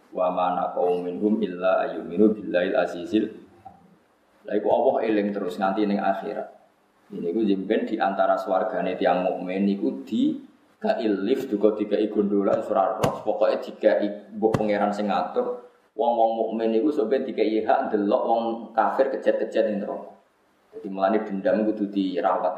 [0.10, 3.39] Wa mana qaum minhum illa ayyuminu billahil azizil
[4.48, 6.48] lah iku Allah eling terus nganti ning akhirat.
[7.10, 10.38] Ini ku jemben di antara swargane tiang mukmin niku di
[10.80, 16.32] ka lift juga tiga gondola surat roh pokoknya tiga ibu pangeran sing ngatur wong wong
[16.40, 20.16] mukmin niku sampe tiga hak delok wong kafir kejet-kejet ning neraka.
[20.70, 22.54] Jadi melani dendam kudu dirawat.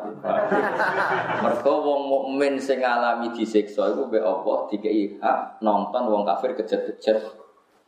[1.47, 4.91] Mergo wong mukmin sing ngalami disiksa iku be Allah tiga
[5.25, 7.17] hak nonton wong kafir kejet-kejet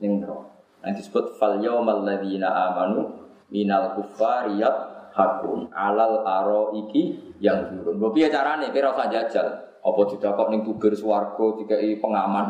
[0.02, 0.50] ning neraka.
[0.82, 4.76] Nah disebut fal yaumal ladzina amanu minal kufariyat
[5.14, 8.00] hakun alal aro iki yang turun.
[8.02, 8.70] Gue piye carane?
[8.74, 9.48] Kira usah jajal.
[9.84, 12.48] Apa didakok ning tugir swarga dikai pengaman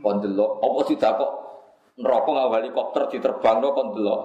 [0.00, 0.64] kon delok.
[0.64, 1.30] Apa didakok
[2.00, 4.20] neraka nggawa helikopter diterbangno kon delok.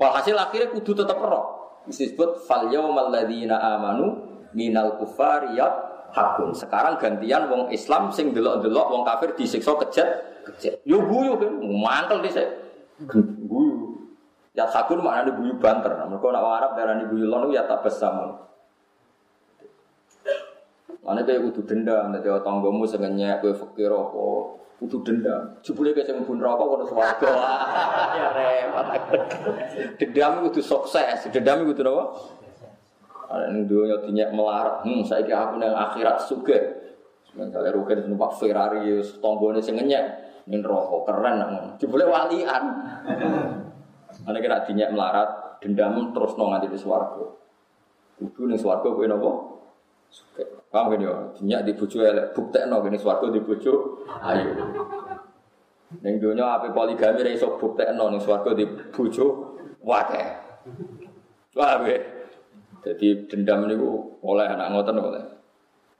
[0.00, 1.42] Walhasil akhirnya kudu tetep ero.
[1.84, 4.24] Disebut fal yaumal ladzina amanu
[4.56, 6.56] minal kufariyat hakun.
[6.56, 10.08] Sekarang gantian wong Islam sing delok-delok wong kafir disiksa kejet
[10.44, 10.82] kejet.
[10.82, 12.48] Yo guyu kan, mantel dhisik.
[13.08, 13.81] Guyu.
[14.52, 15.96] Ya sakun maknanya buyu banter.
[15.96, 18.52] Mereka nak Arab darah ini buyu lonu ya tak bersama.
[21.02, 24.22] Mana kayak kudu dendam, nanti tanggomu sengennya kue fakir apa,
[24.78, 25.58] kudu dendam.
[25.58, 27.32] Jebule kayak pun rokok kono swarga.
[28.14, 28.86] Ya repot.
[29.98, 32.04] Dendam kudu sukses, dendam kudu apa?
[33.32, 36.58] Ada yang dunia dinyak melarat, hmm, saya kira aku yang akhirat suge.
[37.32, 40.04] Misalnya rugen numpak Ferrari, tonggone sing ngenyek,
[40.52, 41.40] ning rokok keren,
[41.80, 42.64] jebule walian.
[44.22, 47.42] Ane kira dinyak melarat, dendam terus nong nganti di swargo.
[48.18, 49.30] Kudu ning swargo kowe napa?
[50.12, 50.44] Suke.
[50.70, 51.14] Paham gini ya?
[51.34, 54.52] Dinyak di bojo elek, buktekno kene swargo di bojo ayo.
[56.00, 60.22] Ning donya ape poligami ra iso buktekno ning swargo di bojo wae.
[61.52, 61.80] Wah,
[62.82, 65.24] Jadi dendam niku oleh anak ngoten oleh.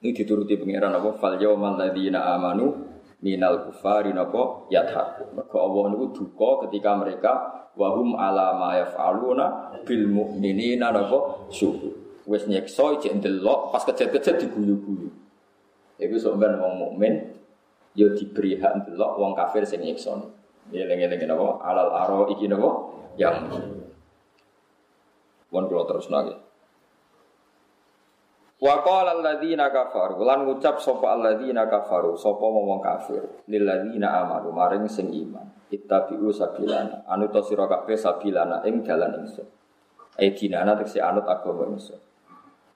[0.03, 1.15] Ini dituruti pangeran apa?
[1.15, 2.92] Fal yawmal ladzina amanu
[3.23, 5.33] minal kufari napa yadhaku.
[5.39, 7.33] Mergo Allah niku duka ketika mereka
[7.79, 11.95] wahum ala ma yaf'aluna bil mu'minina napa syukur.
[12.27, 13.15] Wis nyekso cek
[13.73, 15.11] pas kejet-kejet diguyu-guyu.
[16.03, 17.15] Iku sok ben wong mukmin
[17.95, 20.19] ya diberi hak wong kafir sing nyekso.
[20.71, 21.63] Lengi-lengi napa?
[21.63, 22.71] Alal aro iki napa?
[23.17, 23.63] Yang
[25.53, 26.33] Pun kalau terus lagi.
[28.63, 30.23] Wa qala alladziina kafaru.
[30.23, 33.43] Lan ngucap sapa alladziina kafaru sapa ngomong kafir.
[33.51, 35.67] Lil ladzina amanu maring sing iman.
[35.67, 37.03] Ittabi'u sabilana.
[37.11, 39.51] Anu to sira kabeh sabilana ing dalan ingsun.
[40.15, 41.99] E dinana tekse anut agama ingsun.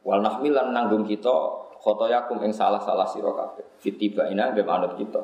[0.03, 1.31] Wal nahmilan nanggung kita
[1.79, 3.79] khotoyakum ing salah-salah sira kabeh.
[3.79, 5.23] Fitiba ina anut kita.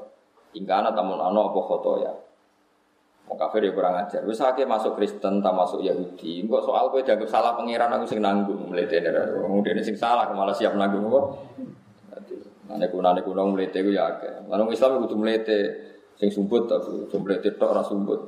[0.55, 2.13] Ingkana tamun ana apa khotoya
[3.33, 4.29] Mau kafir ya kurang ajar.
[4.29, 6.45] Wis akeh masuk Kristen, tak masuk Yahudi.
[6.45, 9.09] Kok soal kowe dianggap salah pangeran aku sing nanggung mletene.
[9.41, 11.25] Wong dene sing salah malah siap nanggung kok.
[12.69, 14.53] Ane kuna ane kuna mlete ku ya akeh.
[14.53, 15.59] Lan Islam kudu mlete
[16.21, 18.21] sing sumbut tapi mlete tok ora sumbut.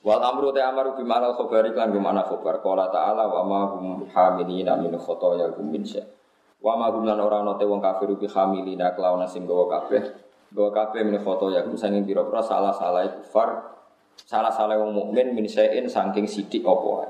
[0.00, 2.64] Wal amru ta amaru bi ma'al khabari kan bi ma'na khabar.
[2.64, 6.00] Qala ta'ala wa ma hum hamilina min khotoya hum min sya.
[6.64, 10.08] Wa ma hum lan ora ana te wong kafir bi hamilina kelawan sing gawa kabeh.
[10.56, 13.76] Gawa kabeh min khotoya hum sanging pira-pira salah-salah kufar
[14.26, 17.06] salah salah wong mukmin min sayin saking sidik wae.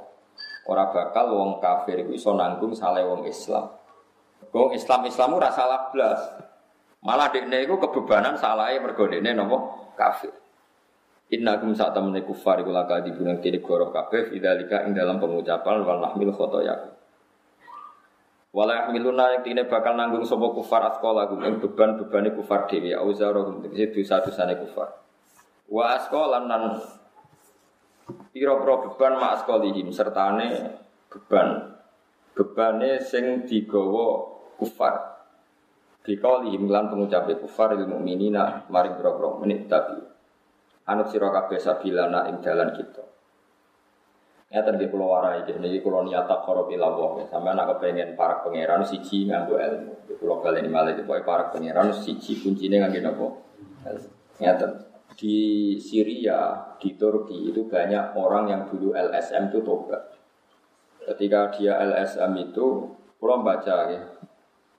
[0.68, 3.72] Ora bakal wong kafir iku iso nanggung salah wong Islam.
[4.52, 6.20] Wong Islam Islam ora salah blas.
[7.00, 9.56] Malah dekne iku kebebanan salahe mergo dekne napa
[9.96, 10.34] kafir.
[11.28, 15.84] Inna kum saat temene kufar iku laka dibunuh kiri goro kabeh fidzalika ing dalam pengucapan
[15.84, 16.96] wal nahmil khotoyakum.
[18.48, 23.60] Wala yahmiluna yang tine bakal nanggung sapa kufar asqala gum ing beban-bebane kufar dhewe auzarahum
[23.60, 24.88] tegese dosa-dosane kufar.
[25.68, 26.80] Wa asqalan nan
[28.32, 30.78] pira-pira beban mak asqalihim sertane
[31.08, 31.78] beban
[32.32, 34.24] bebane sing digawa
[34.56, 35.18] kufar.
[36.06, 39.98] Dikaulihim lan pengucape kufar ilmu mukminina maring pira-pira menit tapi
[40.88, 43.04] anut sira kabeh sabilana ing dalan kita.
[44.48, 47.20] Ya tadi pulau warai, jadi pulau niat tak korup ilawah.
[47.28, 50.08] Sampai anak kepengen para pangeran siji nganggo ilmu.
[50.08, 53.26] Di pulau kalian ini malah dipakai para pangeran siji kuncinya nganggo nopo.
[54.40, 54.56] Ya
[55.18, 60.14] di Syria, di Turki itu banyak orang yang dulu LSM itu tobat.
[61.02, 62.86] Ketika dia LSM itu,
[63.18, 64.02] pulau baca ya,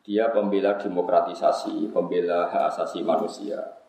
[0.07, 3.79] dia pembela demokratisasi, pembela hak asasi manusia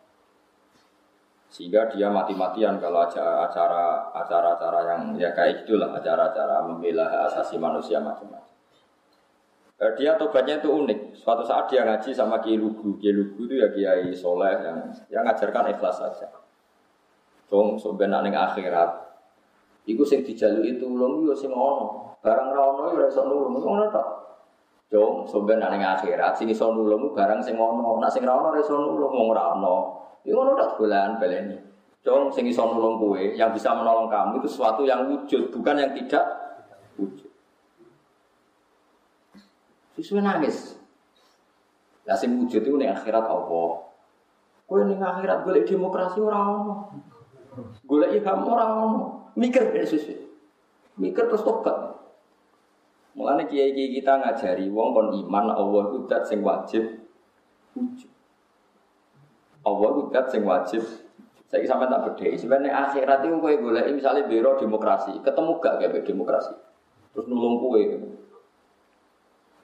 [1.50, 7.98] sehingga dia mati-matian kalau acara acara-acara yang ya kayak itulah acara-acara membela hak asasi manusia
[7.98, 8.49] macam-macam.
[9.80, 11.16] Eh, dia tobatnya itu unik.
[11.16, 13.00] Suatu saat dia ngaji sama Kiai Lugu.
[13.00, 14.76] Kiai Lugu itu ya Kiai Soleh yang
[15.08, 16.28] yang ngajarkan ikhlas saja.
[17.48, 18.90] Dong sebenarnya ning akhirat.
[19.88, 22.12] Iku sing dijaluk itu ulung yo sing ono.
[22.20, 23.56] Barang ra ono ya iso nulung.
[23.56, 24.08] Ngono tok.
[24.92, 27.96] Dong sebenarnya ning akhirat sing iso nulung barang sing ono.
[28.04, 29.76] Nek sing ra ono iso nulung wong ora ono.
[30.28, 31.56] Ini ngono tak bulan baleni.
[32.00, 35.92] Dong sing iso nolong kowe, yang bisa menolong kamu itu sesuatu yang wujud, bukan yang
[35.92, 36.24] tidak
[36.96, 37.28] wujud.
[40.00, 40.80] Sesuai nangis.
[42.08, 43.84] Lah sing wujud itu ning akhirat Allah.
[44.64, 46.88] Kowe ning akhirat golek demokrasi ora ono.
[47.84, 49.28] Golek ilham ora ono.
[49.36, 50.16] Mikir sesuai.
[50.96, 52.00] Mikir terus tobat.
[53.12, 57.04] Mulane kiai-kiai kita ngajari wong kon iman Allah itu dat sing wajib.
[59.60, 60.80] Allah itu dat sing wajib.
[61.50, 62.30] Saya sampai tak beda.
[62.38, 66.54] Sebenarnya akhirat itu kue boleh misalnya biro demokrasi, ketemu gak kayak demokrasi,
[67.10, 67.98] terus nulung kue.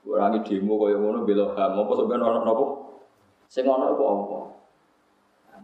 [0.07, 2.65] Orang demo kue ngono bela ham, apa sebenarnya orang nopo?
[3.51, 4.39] Sing ono itu apa?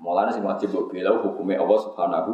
[0.03, 2.32] Mulanya sing wajib bela hukumnya Allah Subhanahu.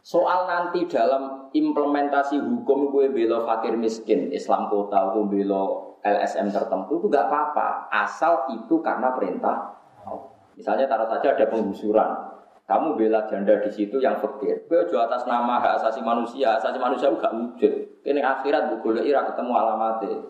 [0.00, 6.96] Soal nanti dalam implementasi hukum kue bela fakir miskin, Islam kota, hukum bela LSM tertentu
[6.96, 9.76] itu gak apa-apa, asal itu karena perintah
[10.56, 12.10] Misalnya taruh saja ada penggusuran,
[12.68, 14.68] kamu bela janda di situ yang fakir.
[14.68, 17.72] Kau jual atas nama hak asasi manusia, asasi manusia gak wujud.
[18.04, 20.20] Ini akhirat bu ira ketemu alamatnya.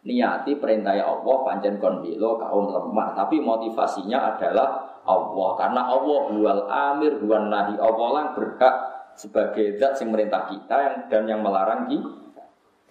[0.00, 7.20] Niati perintah Allah pancen kon kaum lemah, tapi motivasinya adalah Allah karena Allah bual amir
[7.20, 8.74] buan nahi Allah lah berhak
[9.12, 12.10] sebagai zat yang merintah kita yang dan yang melarang kita.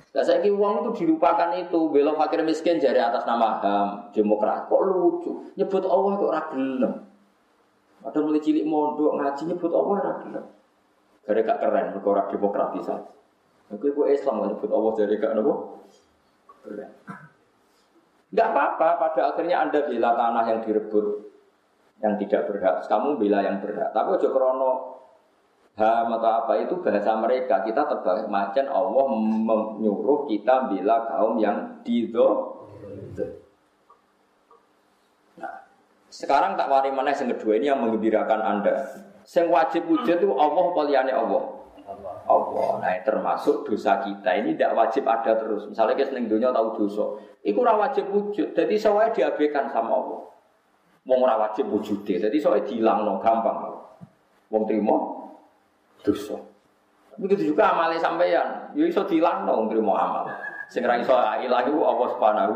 [0.10, 4.66] Nah, saya kira uang itu dilupakan itu, belok fakir miskin jari atas nama HAM, demokrat.
[4.66, 5.54] Kok lucu?
[5.54, 6.94] Nyebut Allah kok ragilem.
[8.02, 10.46] Ada mulai cilik mondok ngaji nyebut Allah ragilem.
[11.30, 13.14] Gara gak keren, mereka demokratisasi.
[13.70, 15.86] Oke, gue Islam nyebut Allah jadi gak nopo.
[16.64, 16.92] Keren.
[18.30, 21.06] Gak apa-apa, pada akhirnya Anda bela tanah yang direbut,
[22.06, 22.86] yang tidak berhak.
[22.86, 23.90] Kamu bela yang berhak.
[23.90, 24.72] Tapi ojo krono
[25.80, 29.06] ham atau apa itu bahasa mereka kita terbalik macam Allah
[29.48, 32.60] menyuruh kita bila kaum yang dido
[35.40, 35.64] nah
[36.12, 38.76] sekarang tak wari mana yang kedua ini yang mengembirakan anda
[39.24, 41.59] yang wajib wujud itu Allah poliane Allah
[42.06, 42.70] Allah.
[42.82, 45.66] Nah termasuk dosa kita ini tidak wajib ada terus.
[45.70, 47.06] Misalnya kita seneng dunia tahu dosa.
[47.42, 48.54] Itu wajib wujud.
[48.54, 50.22] Jadi saya diabaikan sama Allah.
[51.08, 53.82] Mau wajib wujud jadi soalnya hilang no gampang.
[54.50, 55.26] Wong trimo
[56.06, 56.38] dosa.
[57.20, 60.32] Begitu juga amale sampeyan, yo iso dilangno wong trimo amal.
[60.72, 61.12] Sing ra iso
[61.44, 62.56] ilang iku Allah Subhanahu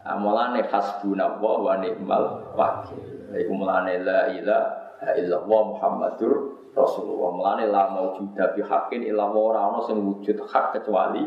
[0.00, 3.00] Amalane hasbuna wa wa ni'mal wakil.
[3.36, 6.32] Iku mulane la ilaha illallah Muhammadur
[6.74, 7.30] Rasulullah.
[7.34, 11.26] Mulane la maujuda bi haqqin illa ora ana sing wujud hak kecuali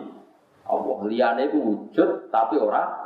[0.67, 0.97] Allah.
[1.07, 3.03] Liyane iku wujud tapi ora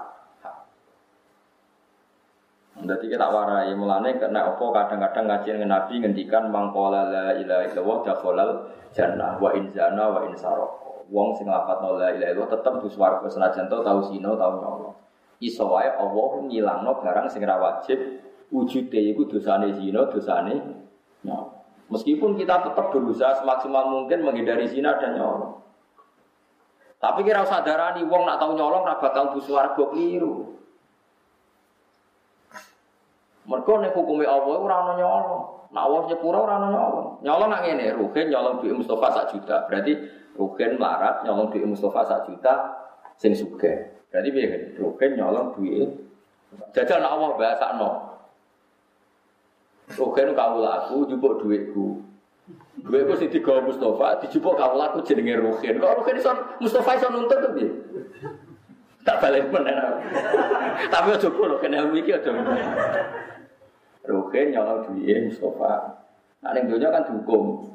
[2.78, 7.98] Jadi kita warai mulane kena apa kadang-kadang ngaji dengan Nabi ngendikan mangkola la ilaha illallah
[8.06, 8.52] dakhalal
[8.94, 10.78] jannah wa in zana wa in saraq.
[11.10, 14.94] Wong sing lafadzno la ilaha illallah tetep di swarga senajan tau sino tau nyolong.
[15.42, 17.98] Iso wae Allah ngilangno barang sing ora wajib
[18.54, 20.86] wujude iku dosane zina, dosane.
[21.88, 25.64] Meskipun kita tetap berusaha semaksimal mungkin menghindari zina dan nyolong.
[26.98, 30.58] Tapi kira usah darani wong nak tau nyolong ra bakal bu swarga keliru.
[33.48, 35.44] Mergo nek hukume Allah ora ana nyolong.
[35.72, 37.08] Nek Allah nyepuro ora ana nyolong.
[37.24, 39.64] Nyolong nak ngene, Ruhin nyolong duit Mustafa sak juta.
[39.70, 39.94] Berarti
[40.36, 42.54] Ruhin larat nyolong duit Mustafa sak juta
[43.16, 43.94] sing sugih.
[44.12, 44.76] Berarti piye?
[44.76, 46.08] Ruhin nyolong duit
[46.74, 47.90] Jajal nak Allah bahasakno.
[47.94, 48.17] Ruhin
[49.92, 52.04] kawula aku jupuk duitku.
[52.84, 55.80] Duitku sing digawa Mustafa dijupuk kawula aku jenenge Ruhin.
[55.80, 57.70] Kok Ruhin iso Mustafa iso nuntut to piye?
[59.08, 59.76] Tak balik meneh.
[60.92, 62.32] Tapi aja kulo kena iki aja.
[64.04, 66.04] Ruhin nyolong duit Mustafa.
[66.44, 67.72] Nah ning donya kan dihukum.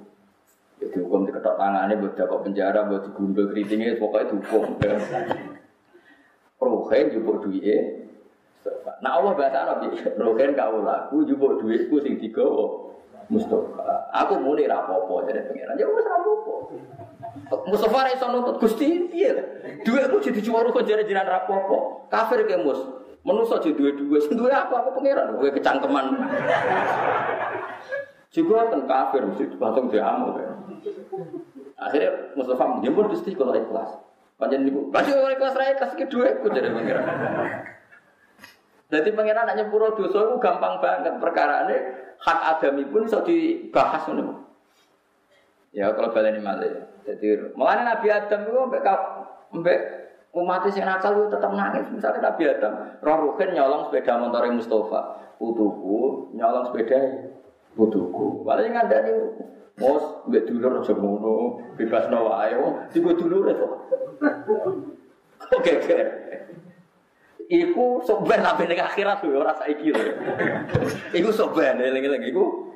[0.81, 4.63] Ya dihukum diketok tangane buat kok penjara buat digundul keritingnya pokoknya dihukum.
[6.63, 8.02] Ruhin jupuk duit
[9.03, 12.95] Nah Allah bahasa Arab Ruhin kau laku jupuk duitku sing digawa
[13.27, 14.13] Mustafa.
[14.13, 15.75] Aku muni rapopo jadi pengiran.
[15.81, 16.71] Ya wis rapopo.
[17.67, 19.33] Mustafa ra iso nuntut Gusti piye?
[19.83, 22.07] Duitku jadi jual kok jare-jaran rapopo.
[22.13, 22.79] Kafir ke Mus.
[23.23, 26.11] Menusa aja duwe-duwe, sing duwe apa aku pangeran, kowe kecangkeman.
[28.35, 30.43] Juga kan kafir mesti langsung diamuk.
[30.43, 30.51] Ya.
[31.79, 33.95] Akhirnya Mustafa menjemput Gusti kalau ikhlas.
[34.43, 37.07] Panjen niku, "Masih ora ikhlas ra ikhlas iki dhuwitku jadi pangeran."
[38.93, 41.77] Jadi pangeran nak nyepuro dosa itu gampang banget perkara ini
[42.21, 44.29] hak adami pun bisa dibahas nih.
[45.73, 46.69] Ya kalau balik ini malah.
[47.09, 48.85] Jadi malah Nabi Adam itu mbek
[49.57, 49.81] mbek
[50.33, 51.85] Umat sing nakal itu tetap nangis.
[51.93, 52.73] Misalnya Nabi Adam,
[53.05, 55.01] roh ruhin nyolong sepeda motor Mustafa,
[55.37, 57.29] putuku nyolong sepeda
[57.77, 58.41] putuku.
[58.41, 59.17] Paling ada nih,
[59.77, 63.69] mos mbek dulur aja ngono, bebas nawa ayo, tiga dulur itu.
[65.53, 65.97] Oke, oke.
[67.53, 70.17] Iku soben sampai ning akhirat tuh ora saiki lho.
[71.13, 72.73] Iku soben eling-eling iku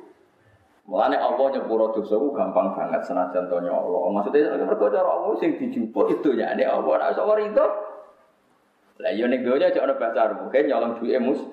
[0.87, 3.99] Mulane Allah nyepuro dosaku gampang banget senajan to Allah.
[4.07, 7.65] Maksudnya mergo cara Allah sing dijupuk itu ya nek Allah ora iso itu.
[9.03, 11.43] Lah yo ning donya cek ana bahasa mungkin nyolong duwe mus.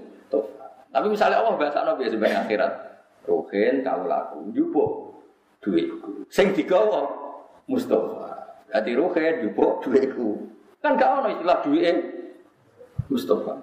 [0.94, 2.72] Tapi misalnya Allah bahasa ana biasa akhirat.
[3.26, 4.90] Rohen kau laku jupuk
[5.66, 6.30] duitku.
[6.30, 7.10] Sing digawa
[7.66, 8.38] Mustafa.
[8.70, 10.46] Dadi rohen jupuk duitku.
[10.78, 11.90] Kan gak ono istilah duwe
[13.14, 13.54] Mustafa.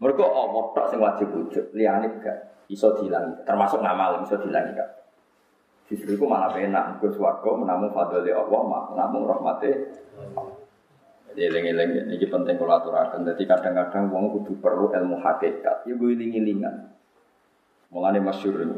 [0.00, 4.88] Mereka Allah tak sing wajib wujud, liyane gak iso dihilangi, termasuk nama iso dihilangi kan.
[5.90, 8.62] Justru itu malah enak, gue suarga menamu fadli Allah,
[8.94, 9.70] menamu rahmati
[11.30, 13.22] Jadi eling-eling ini penting kalau aturakan.
[13.22, 15.86] Jadi kadang-kadang wong kudu perlu ilmu hakikat.
[15.86, 16.90] Ya gue iling-ilingan.
[17.94, 18.74] Mulane masyhur ini.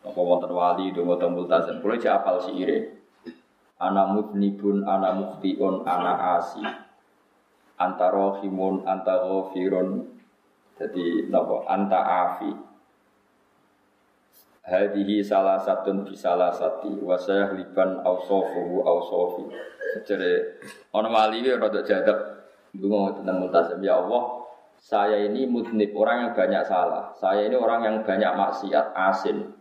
[0.00, 1.84] Apa wonten wali donga tembul tazan.
[1.84, 3.04] Kulo cek apal si ire.
[3.76, 6.64] Ana mudnibun, ana muftiun, ana asi.
[7.80, 10.04] Antara himun, antara firun.
[10.76, 11.64] Jadi napa?
[11.64, 12.52] Anta afi.
[14.60, 19.48] Hadihi salah satun di salah sati wasayah liban ausofuhu ausofi
[20.06, 20.60] jadi
[20.94, 24.40] orang wali ini rada jadab bingung tentang multazam ya Allah
[24.80, 27.12] saya ini mudnib orang yang banyak salah.
[27.12, 29.52] Saya ini orang yang banyak maksiat asin.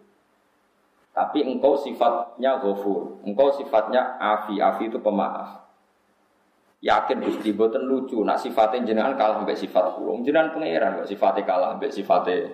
[1.12, 4.64] Tapi engkau sifatnya ghafur engkau sifatnya afi.
[4.64, 5.69] Afi itu pemaaf
[6.80, 11.44] yakin Gusti boten lucu nak sifatnya jenengan kalah mbek sifat kula jenengan pangeran kok sifatnya
[11.44, 12.48] kalah mbek sifatnya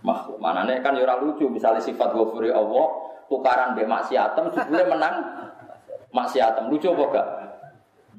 [0.00, 0.40] makhluk.
[0.40, 2.86] nih kan ya lucu misalnya sifat ghafuri Allah
[3.30, 5.14] tukaran be maksiatem jebule menang
[6.10, 7.28] maksiatem lucu apa gak?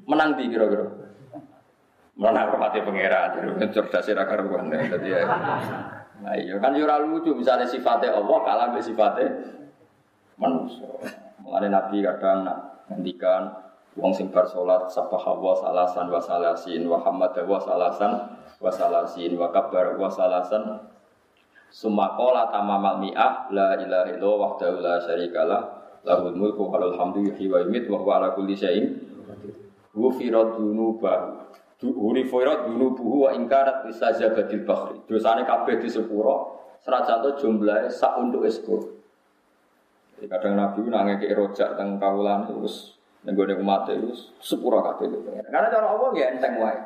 [0.08, 0.88] Menang di kira-kira.
[2.18, 4.68] Menang hormati pangeran, cerdas ra karuan.
[4.68, 5.22] Dadi ya.
[6.22, 9.26] Nah, iya kan ya lucu misalnya sifatnya Allah kalah be sifatnya
[10.38, 10.88] manusia.
[11.42, 13.50] Mengenai Nabi kadang nak ngendikan
[13.98, 18.12] wong sing bar salat sabah wa salasan wa salasin wa hamad wa salasan
[18.62, 20.88] wa salasin wa kabar wa salasan.
[21.72, 25.62] Summa qala tamamal mi'ah la ilaha illallah wahdahu la syarikalah
[26.04, 28.92] lahul mulku wa lahul hamdu yuhyi wa yumiit wa huwa ala kulli syai'in
[29.92, 31.42] Ghufirat dunubahu
[31.82, 35.02] Urifirat dunubuhu wa ingkarat isazabadil bakhri.
[35.10, 35.90] Dosane kabeh di
[37.42, 38.46] jumlahnya sak untuk
[40.22, 44.10] kadang Nabi nangis ke rojak tentang kaulan terus nenggone umat itu
[44.42, 45.10] sepura kabeh
[45.46, 46.78] Karena cara Allah ya enteng wae.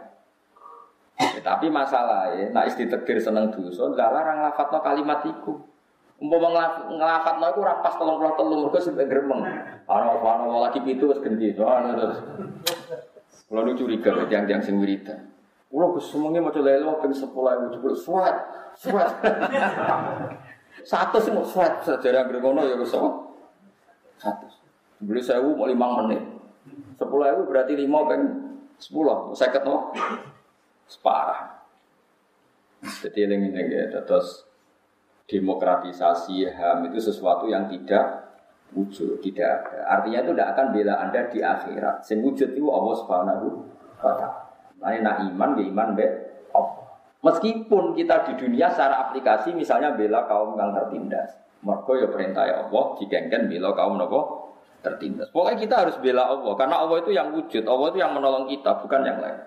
[1.17, 5.57] Ya, tapi masalah ya, nak isti tegir seneng dosa, lah larang lafadzno kalimat iku.
[6.21, 6.53] Umpama
[6.93, 9.41] nglafadzno iku ora pas 33 mergo sampe gremeng.
[9.89, 11.57] Ana ana lagi pitu wis gendhi.
[11.57, 12.21] Terus.
[13.49, 15.33] Kalau nu curiga tiang-tiang sing wiridan.
[15.73, 18.37] Kulo Gus semuanya maca lelo ping 10.000 jebul suat.
[18.77, 19.13] Suat.
[20.85, 22.97] Satu mau suat sejarah ngono ya Gus
[24.17, 24.56] Satu.
[25.03, 26.23] Beli sewu mau lima menit.
[26.97, 28.23] Sepuluh ewu berarti lima peng
[28.81, 29.33] sepuluh.
[29.37, 29.93] Saya ketemu
[30.89, 31.61] separah.
[32.81, 34.47] Jadi ini ini terus
[35.27, 38.27] demokratisasi HAM itu sesuatu yang tidak
[38.73, 39.99] wujud, tidak ada.
[39.99, 42.07] Artinya itu tidak akan bela Anda di akhirat.
[42.07, 43.47] Sing wujud itu Allah Subhanahu
[43.99, 44.31] wa taala.
[44.77, 46.07] Nak iman, ya iman be
[47.25, 51.35] Meskipun kita di dunia secara aplikasi misalnya bela kaum yang tertindas.
[51.59, 54.21] Mergo ya perintah Allah digengken bela kaum nopo
[54.87, 55.29] tertindas.
[55.35, 58.71] Pokoknya kita harus bela Allah karena Allah itu yang wujud, Allah itu yang menolong kita,
[58.79, 59.39] bukan yang lain.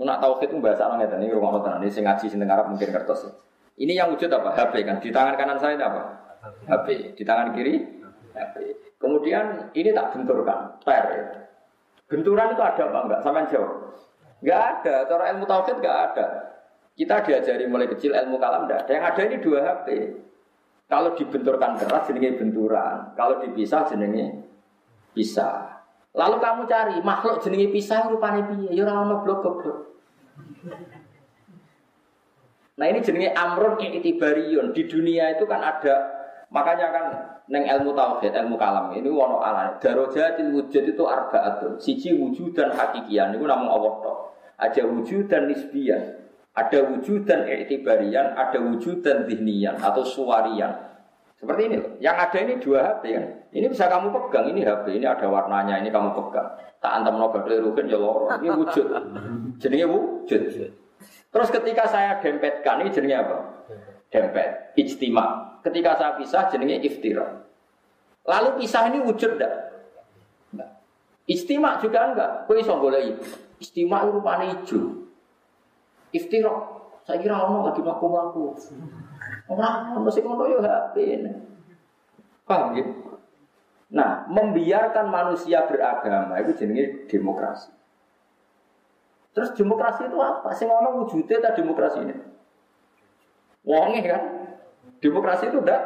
[0.00, 3.26] Nak tauhid itu bahasa orang ini rumah tenan ini sing ngaji sing mungkin kertas.
[3.76, 4.56] Ini yang wujud apa?
[4.56, 4.96] HP kan.
[5.02, 6.02] Di tangan kanan saya apa?
[6.68, 7.16] HP.
[7.16, 7.80] Di tangan kiri
[8.32, 8.56] HP.
[9.00, 11.04] Kemudian ini tak benturkan, per.
[12.08, 13.20] Benturan itu ada apa enggak?
[13.24, 13.96] Sama jawab.
[14.40, 14.94] Enggak ada.
[15.08, 16.26] Cara ilmu tauhid enggak ada.
[16.96, 18.92] Kita diajari mulai kecil ilmu kalam enggak ada.
[18.92, 19.86] Yang ada ini dua HP.
[20.90, 23.14] Kalau dibenturkan keras jenenge benturan.
[23.14, 24.42] Kalau dipisah jenenge
[25.14, 25.86] pisah.
[26.10, 28.74] Lalu kamu cari makhluk jenenge pisah rupane piye?
[28.74, 29.78] Ya ora ono blok goblok.
[32.74, 34.74] Nah ini jenenge amrun itibariun.
[34.74, 35.94] Di dunia itu kan ada
[36.50, 37.06] makanya kan
[37.46, 39.78] neng ilmu tauhid, ilmu kalam ini wono ala.
[39.78, 41.78] Darojatil wujud itu arbaatun.
[41.78, 44.18] Siji wujud dan hakikian itu namun Allah tok.
[44.58, 46.19] Ada wujud dan nisbiyan.
[46.60, 50.92] Ada wujud dan i'tibarian, ada wujud dan zihnian atau suwarian.
[51.40, 51.96] Seperti ini loh.
[51.96, 53.26] Yang ada ini dua HP kan.
[53.48, 56.52] Ini bisa kamu pegang, ini HP, ini ada warnanya, ini kamu pegang.
[56.84, 58.28] Tak antam no rugen ya loro.
[58.28, 58.86] Ini wujud.
[59.56, 60.42] Jadinya wujud.
[61.30, 63.38] Terus ketika saya dempetkan, ini jadinya apa?
[64.12, 65.56] Dempet, ijtima.
[65.64, 67.24] Ketika saya pisah, jadinya iftira.
[68.28, 69.72] Lalu pisah ini wujud enggak?
[71.30, 72.30] Istimak juga enggak.
[72.50, 73.16] Kau iso boleh
[73.60, 74.99] Istimak rupanya hijau.
[76.10, 76.58] Iftirok.
[77.06, 78.54] Saya kira orang lagi melaku-melaku.
[79.50, 81.26] Orang masih ngono ya HP.
[82.46, 82.84] Paham ya?
[83.90, 87.74] Nah, membiarkan manusia beragama itu jenis demokrasi.
[89.34, 90.50] Terus demokrasi itu apa?
[90.54, 92.14] Sing ngomong wujudnya tak demokrasi ini.
[93.66, 94.22] Wonge kan?
[95.02, 95.80] Demokrasi itu udah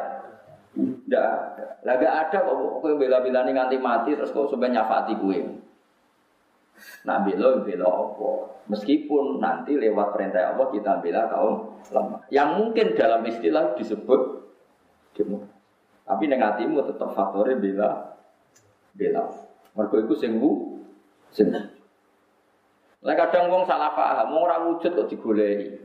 [0.75, 1.65] udah ada.
[1.87, 5.39] Lah ada kok kowe bela-belani nganti mati terus kok sampai nyafati gue.
[7.05, 8.29] Nah bela bela apa?
[8.65, 11.55] Meskipun nanti lewat perintah Allah kita bela kaum
[11.93, 12.21] lemah.
[12.33, 14.21] Yang mungkin dalam istilah disebut
[15.13, 15.45] demo.
[16.05, 17.91] Tapi negatimu tetap faktornya bela
[18.93, 19.23] bela.
[19.75, 20.55] Mereka itu sembuh
[21.29, 21.65] sembuh.
[23.05, 25.77] Lah kadang wong salah paham, mau ora wujud kok digoleki.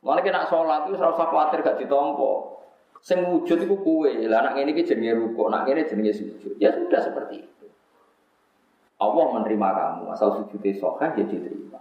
[0.00, 2.62] Malah kena sholat itu usah khawatir gak ditompo.
[3.02, 4.24] Sing wujud itu kue.
[4.26, 6.56] Anak ini jenenge ruko, anak ini jenenge sujud.
[6.56, 7.57] Ya sudah seperti itu.
[8.98, 11.78] Allah menerima kamu, asal sujudnya sohah ya diterima.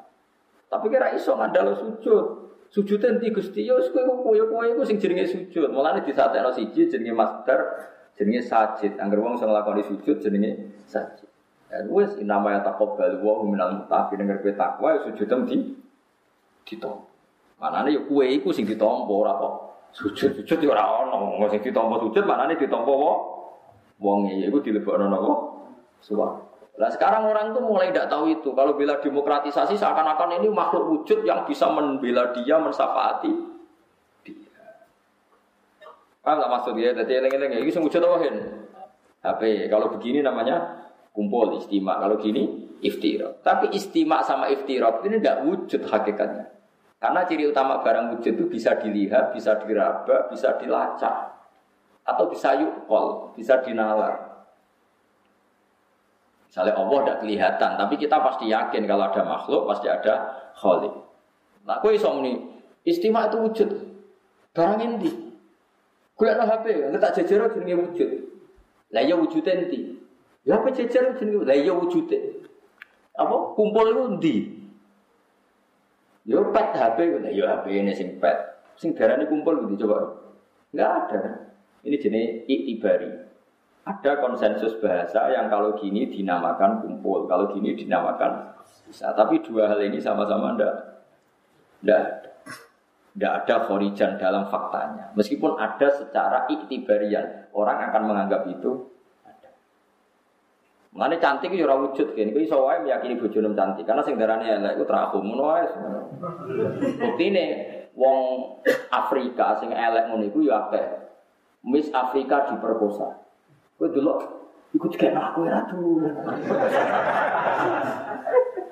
[0.70, 2.26] Tapi kira iso ngandalo sujud.
[2.68, 5.72] Sujud nanti gusti yo, kowe kowe kowe iku sing jenenge sujud.
[5.72, 7.60] Mulane disatekno siji jenenge master,
[8.20, 9.00] jenenge sajid.
[9.02, 11.26] Angger wong sing nglakoni sujud jenenge sajid.
[11.68, 15.58] Dan wes nama yang takobal wa minal mutafi dengar kowe takwa ya sujud di
[16.68, 17.08] ditompo.
[17.58, 19.54] Manane ya kowe iku sing ditompo ora kok
[19.96, 21.40] sujud sujud ya ora ono.
[21.40, 23.18] Wong sing ditompo sujud manane ditompo wong
[23.98, 25.34] wong iki iku dilebokno napa?
[26.04, 26.47] Suwak.
[26.78, 28.54] Nah sekarang orang tuh mulai tidak tahu itu.
[28.54, 33.34] Kalau bela demokratisasi seakan-akan ini makhluk wujud yang bisa membela dia, mensafaati
[34.22, 34.62] dia.
[36.22, 36.94] Paham nggak maksud dia?
[36.94, 38.18] Jadi eleng-eleng ya, ini wujud apa
[39.26, 39.42] HP.
[39.74, 40.86] Kalau begini namanya
[41.18, 41.98] kumpul istimak.
[41.98, 43.42] Kalau gini iftirab.
[43.42, 46.46] Tapi istimak sama iftirab ini tidak wujud hakikatnya.
[46.98, 51.42] Karena ciri utama barang wujud itu bisa dilihat, bisa diraba, bisa dilacak.
[52.06, 54.27] Atau bisa yukol, bisa dinalar.
[56.58, 60.90] Misalnya Allah tidak kelihatan, tapi kita pasti yakin kalau ada makhluk pasti ada khalik.
[61.70, 62.50] Nah, kue iso ini
[62.82, 63.70] istimewa itu wujud.
[64.58, 65.38] Barang inti.
[66.18, 68.10] Kuliah HP, nggak tak jajar jenenge wujud.
[68.90, 70.02] Lah ya wujud inti.
[70.50, 71.46] Ya apa jajar jenenge?
[71.46, 72.10] Lah ya wujud.
[73.14, 74.36] Apa kumpul itu inti.
[76.26, 78.34] Yo pet HP, lah yo HP ini sing pet.
[78.82, 80.26] Sing darane kumpul gitu coba.
[80.74, 81.54] Enggak ada.
[81.86, 83.27] Ini jenis iktibari.
[83.88, 88.52] Ada konsensus bahasa yang kalau gini dinamakan kumpul, kalau gini dinamakan
[88.84, 89.16] bisa.
[89.16, 90.74] Tapi dua hal ini sama-sama ndak,
[91.88, 92.04] ndak.
[93.18, 95.10] Tidak ada khorijan dalam faktanya.
[95.18, 97.50] Meskipun ada secara iktibarian.
[97.50, 98.94] Orang akan menganggap itu
[99.26, 99.50] ada.
[100.94, 102.30] Mengenai cantik itu ora wujud kan.
[102.30, 105.66] Iku iso wae meyakini bojone cantik karena sing darane elek iku terakhum ngono wae.
[107.02, 107.46] Buktine
[107.98, 108.18] wong
[108.94, 110.70] Afrika sing elek ngono iku ya.
[111.66, 113.27] Miss Afrika diperkosa.
[113.78, 114.20] Kowe delok
[114.74, 116.02] iku dikek aku ora tuh.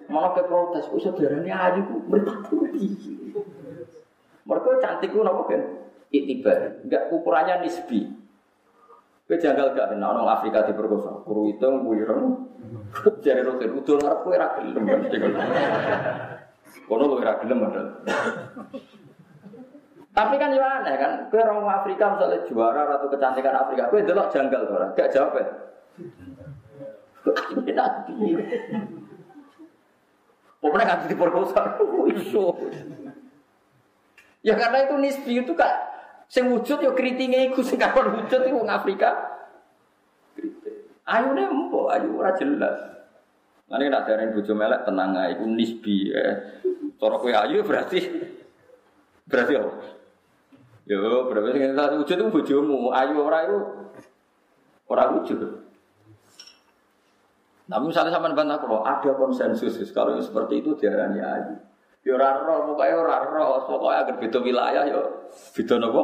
[0.09, 3.13] Malah ke protes, kok saudarane ayu ku merpati piye.
[4.45, 5.61] Mereka cantik ku nopo kan?
[6.09, 8.09] Itibar, enggak ukurannya nisbi.
[9.25, 11.25] Kowe janggal gak kena orang Afrika diperkosa.
[11.25, 12.49] Kuru itu wireng.
[13.25, 14.85] Jare roket udul ngarep kowe ra gelem.
[16.85, 17.61] Kono kowe ra gelem
[20.15, 24.31] Tapi kan ya aneh kan, kowe orang Afrika misalnya juara ratu kecantikan Afrika, kowe delok
[24.31, 24.87] janggal ora?
[24.95, 25.47] Gak jawab ya.
[27.75, 28.39] Nabi.
[30.63, 31.61] Pokoknya kan diperkosa,
[32.15, 32.55] iso.
[34.45, 35.73] Ya karena itu nisbi itu kak
[36.29, 39.35] sing wujud yo kritinge iku sing kapan wujud iku wong Afrika.
[41.05, 42.77] Ayu ne empo, ayu ora jelas.
[43.67, 46.23] Nanti nak dareng bojo melek tenang iku nisbi ya.
[47.01, 47.99] Cara kowe ayu berarti
[49.25, 49.69] berarti apa?
[50.85, 53.57] Yo berarti sing wujud itu bojomu, ayu ora itu
[54.85, 55.39] ora wujud.
[57.65, 61.57] Tapi misalnya sama bantah kalau ada konsensus kalau seperti itu diarani ayu.
[62.05, 65.01] Ya ora roh, pokoke ora roh, agar beda wilayah ya
[65.57, 66.03] beda napa?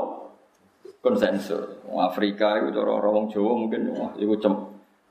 [1.05, 1.61] Konsensus.
[1.93, 4.53] Afrika itu cara orang Jawa mungkin wah iku cem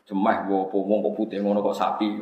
[0.03, 2.19] cemeh apa wong kok putih ngono kok sapi.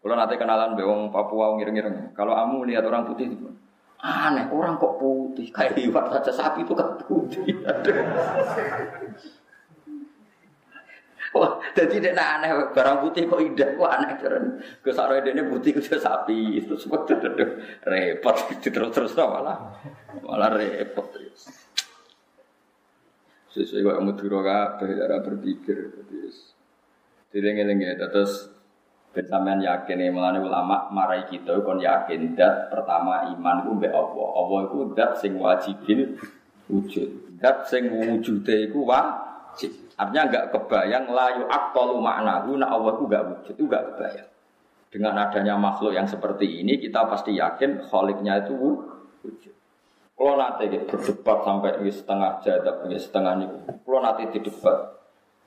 [0.00, 2.16] Kalau nanti kenalan be wong Papua ngiring-ngiring.
[2.16, 3.52] Kalau kamu lihat orang putih itu
[4.00, 7.52] aneh, orang kok putih kayak iwak saja sapi itu kan putih.
[11.30, 14.44] Wah, jadi dia aneh barang putih kok indah, kok aneh kan.
[14.82, 17.06] Kesara ini putih itu sapi, itu semua
[17.86, 19.78] repot, terus terus malah
[20.26, 21.06] malah repot.
[23.50, 25.78] Sesuai kok muduro kabeh cara berpikir.
[27.30, 28.50] Dileng-eleng ya, terus
[29.10, 34.28] Sampean yakin melane ulama marai kita kon yakin dat pertama iman ku mbek Allah.
[34.38, 36.14] Allah iku dat sing wajibin
[36.70, 37.34] wujud.
[37.42, 39.74] Dat sing wujude iku wajib.
[39.98, 44.28] Artinya enggak kebayang layu aktalu maknahu nak Allah itu enggak wujud, itu enggak kebayang.
[44.90, 48.54] Dengan adanya makhluk yang seperti ini kita pasti yakin khaliknya itu
[49.26, 49.54] wujud.
[50.14, 53.46] Kalau nanti berdebat sampai setengah jadab, setengah ini,
[53.88, 54.76] kalau nanti didebat,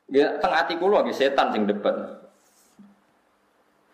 [0.09, 2.22] ya tengah hati kulo setan sing debat.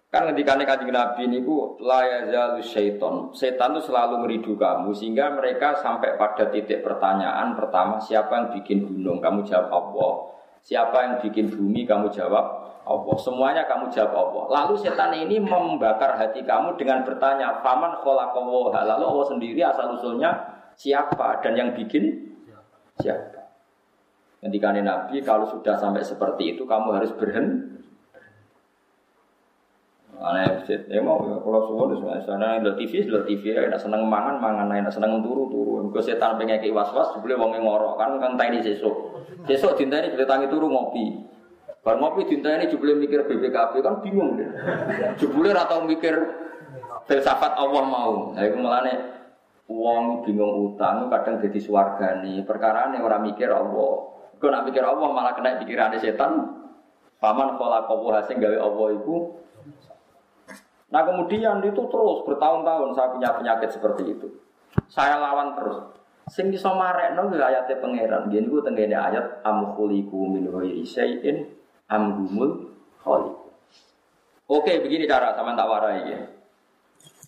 [0.09, 3.29] Kan ketika kanjeng Nabi ini ku layazalu syaiton.
[3.29, 8.89] Setan itu selalu meridu kamu sehingga mereka sampai pada titik pertanyaan pertama siapa yang bikin
[8.89, 9.21] gunung?
[9.21, 10.13] Kamu jawab Allah.
[10.65, 11.85] Siapa yang bikin bumi?
[11.85, 12.41] Kamu jawab
[12.89, 13.15] Allah.
[13.21, 14.43] Semuanya kamu jawab Allah.
[14.49, 20.33] Lalu setan ini membakar hati kamu dengan bertanya, "Faman khalaqallaha?" Lalu Allah sendiri asal usulnya
[20.73, 22.33] siapa dan yang bikin
[22.97, 23.45] siapa?
[24.41, 27.77] Ketika Nabi kalau sudah sampai seperti itu kamu harus berhenti.
[30.19, 34.03] Aneh ya mau ya kalau suwon wis sana lo TV lo TV ya nak seneng
[34.03, 35.87] mangan mangan nak seneng turu turu.
[35.95, 39.15] Gue setan pengen ke was was boleh wong ngorok kan kan tadi sesuk.
[39.47, 41.23] Sesuk dinteni boleh tangi turu ngopi.
[41.79, 44.51] Bar ngopi dinteni jebule mikir BPKB kan bingung deh.
[45.15, 46.19] Jebule ora tau mikir
[47.07, 48.35] filsafat Allah mau.
[48.35, 48.93] Nah iku melane
[49.71, 51.63] wong bingung utang kadang jadi
[52.43, 54.19] Perkara ini orang mikir Allah.
[54.35, 56.59] Kau nak mikir Allah malah kena pikiran setan.
[57.23, 59.15] Paman kalau kau hasil gawe Allah itu
[60.89, 64.27] Nah kemudian itu terus bertahun-tahun saya punya penyakit seperti itu.
[64.89, 65.77] Saya lawan terus.
[66.29, 68.29] Sing iso marekno ya ayate pangeran.
[68.29, 71.45] Gini ku tengene ayat am khuliqu min ghairi syai'in.
[74.49, 76.21] Oke, begini cara sama tak warai ya.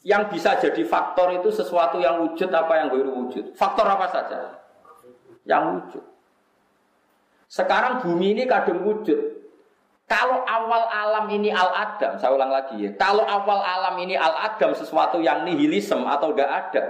[0.02, 3.54] Yang bisa jadi faktor itu sesuatu yang wujud apa yang baru wujud.
[3.54, 4.58] Faktor apa saja?
[5.46, 6.04] Yang wujud.
[7.46, 9.31] Sekarang bumi ini kadang wujud,
[10.12, 12.92] kalau awal alam ini al-adam, saya ulang lagi ya.
[13.00, 16.84] Kalau awal alam ini al-adam sesuatu yang nihilisme atau tidak ada.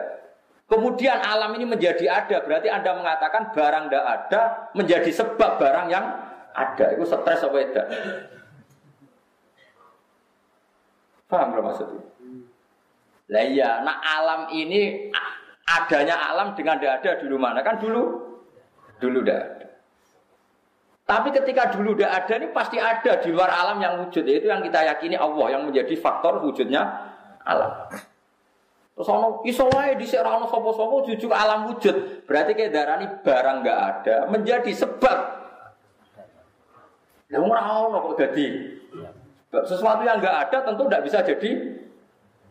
[0.65, 4.41] Kemudian alam ini menjadi ada, berarti Anda mengatakan barang tidak ada
[4.73, 6.05] menjadi sebab barang yang
[6.57, 6.85] ada.
[6.97, 7.87] Itu stres apa tidak?
[11.29, 12.01] Paham belum maksudnya?
[13.29, 15.13] Lah iya, nah alam ini
[15.69, 17.61] adanya alam dengan tidak ada dulu mana?
[17.61, 18.33] Kan dulu
[18.97, 19.67] dulu tidak ada.
[21.11, 24.63] Tapi ketika dulu udah ada ini pasti ada di luar alam yang wujud yaitu yang
[24.63, 26.87] kita yakini Allah yang menjadi faktor wujudnya
[27.43, 27.91] alam.
[28.95, 32.23] Terus ono iso wae di ono sapa-sapa jujur alam wujud.
[32.23, 35.19] Berarti kayak darani barang nggak ada menjadi sebab.
[37.27, 37.61] Lah ora
[37.91, 38.47] ono kok jadi.
[39.67, 41.51] Sesuatu yang nggak ada tentu tidak bisa jadi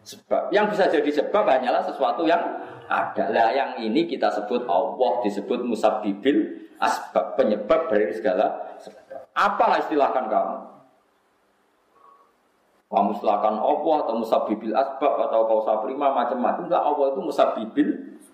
[0.04, 0.52] sebab.
[0.52, 2.44] Yang bisa jadi sebab hanyalah sesuatu yang
[2.92, 3.24] ada.
[3.32, 9.00] Lah yang ini kita sebut Allah disebut musabbibil asbab penyebab dari segala sebab.
[9.36, 10.56] Apalah istilahkan kamu?
[12.90, 16.66] Kamu silakan Allah atau musabbibil asbab atau kau sabrima macam-macam.
[16.66, 17.88] Lah Allah itu musabbibil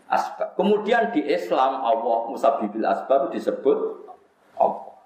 [0.08, 0.56] asbab.
[0.56, 3.76] Kemudian di Islam Allah musabbibil asbab disebut
[4.56, 4.96] Allah.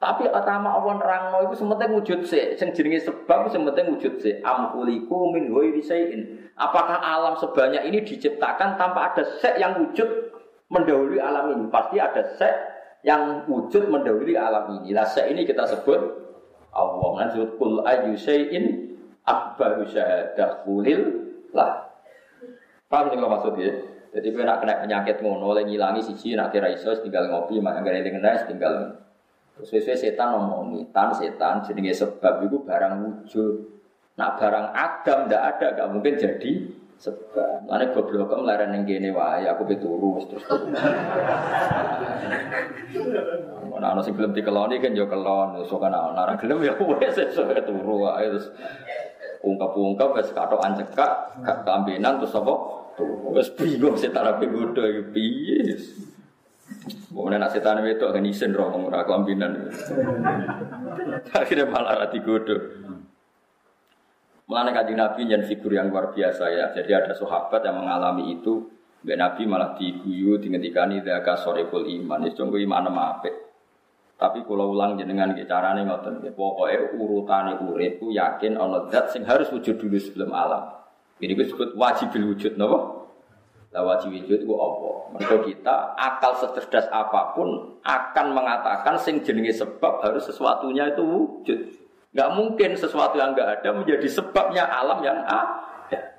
[0.00, 2.54] Tapi utama Allah nerangno itu sementing wujud sih.
[2.56, 4.38] Sing jenenge sebab sementing wujud sih.
[4.40, 5.82] Amkuliku min ghairi.
[6.54, 10.08] Apakah alam sebanyak ini diciptakan tanpa ada sek yang wujud
[10.70, 11.64] mendahului alam ini?
[11.68, 12.54] Pasti ada sek
[13.02, 14.96] yang wujud mendahului alam ini.
[14.96, 16.00] Lah sek ini kita sebut
[16.72, 17.10] Allah.
[17.20, 21.90] Nanti kul ayu syai'in akbaru syahadah kulil lah.
[22.86, 23.70] Paham sih maksudnya?
[24.10, 27.78] Jadi kalau nak kena penyakit ngono, oleh ngilangi siji, nak kira iso tinggal ngopi, maka
[27.86, 28.74] gak ada tinggal
[29.60, 33.54] Sesuai setan ngomongi, tan setan jenenge sebab itu barang wujud.
[34.16, 36.52] Nak barang adam ndak ada, gak mungkin jadi
[37.00, 37.64] sebab.
[37.64, 40.68] Lane goblok kok melaran ning kene wae, aku pe turu terus turu.
[43.80, 47.16] Ana ana sing gelem dikeloni kan yo kelon, iso kan ana ora gelem ya wis
[47.16, 48.52] iso turu wae terus
[49.40, 52.54] ungkap-ungkap wis katokan cekak, gak kambenan terus apa?
[53.00, 53.32] Turu.
[53.32, 55.60] Wis bingung setan ape bodho iki piye.
[57.10, 59.72] Kemudian nak setan itu akan isen roh ora kelambinan.
[61.34, 62.54] Akhirnya malah rati godo.
[64.50, 66.74] Mulanya kaji Nabi yang figur yang luar biasa ya.
[66.74, 68.66] Jadi ada sahabat yang mengalami itu.
[69.06, 72.26] Mbak Nabi malah diguyu dingetikani daka sorepul iman.
[72.26, 73.30] Itu cunggu iman nama apik.
[74.18, 79.48] Tapi kalau ulang jenengan ke carane ngoten pokoknya urutane urip yakin ana zat sing harus
[79.54, 80.82] wujud dulu sebelum alam.
[81.22, 83.06] Ini disebut wajib wujud napa?
[83.70, 84.90] La wajib wujud itu apa?
[85.14, 91.79] Mereka kita akal secerdas apa pun akan mengatakan sing jenenge sebab harus sesuatunya itu wujud.
[92.10, 96.18] Gak mungkin sesuatu yang gak ada menjadi sebabnya alam yang ada.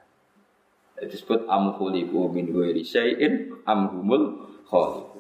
[0.96, 5.12] Itu disebut amhuliku min ghairi syai'in amhumul khaliq.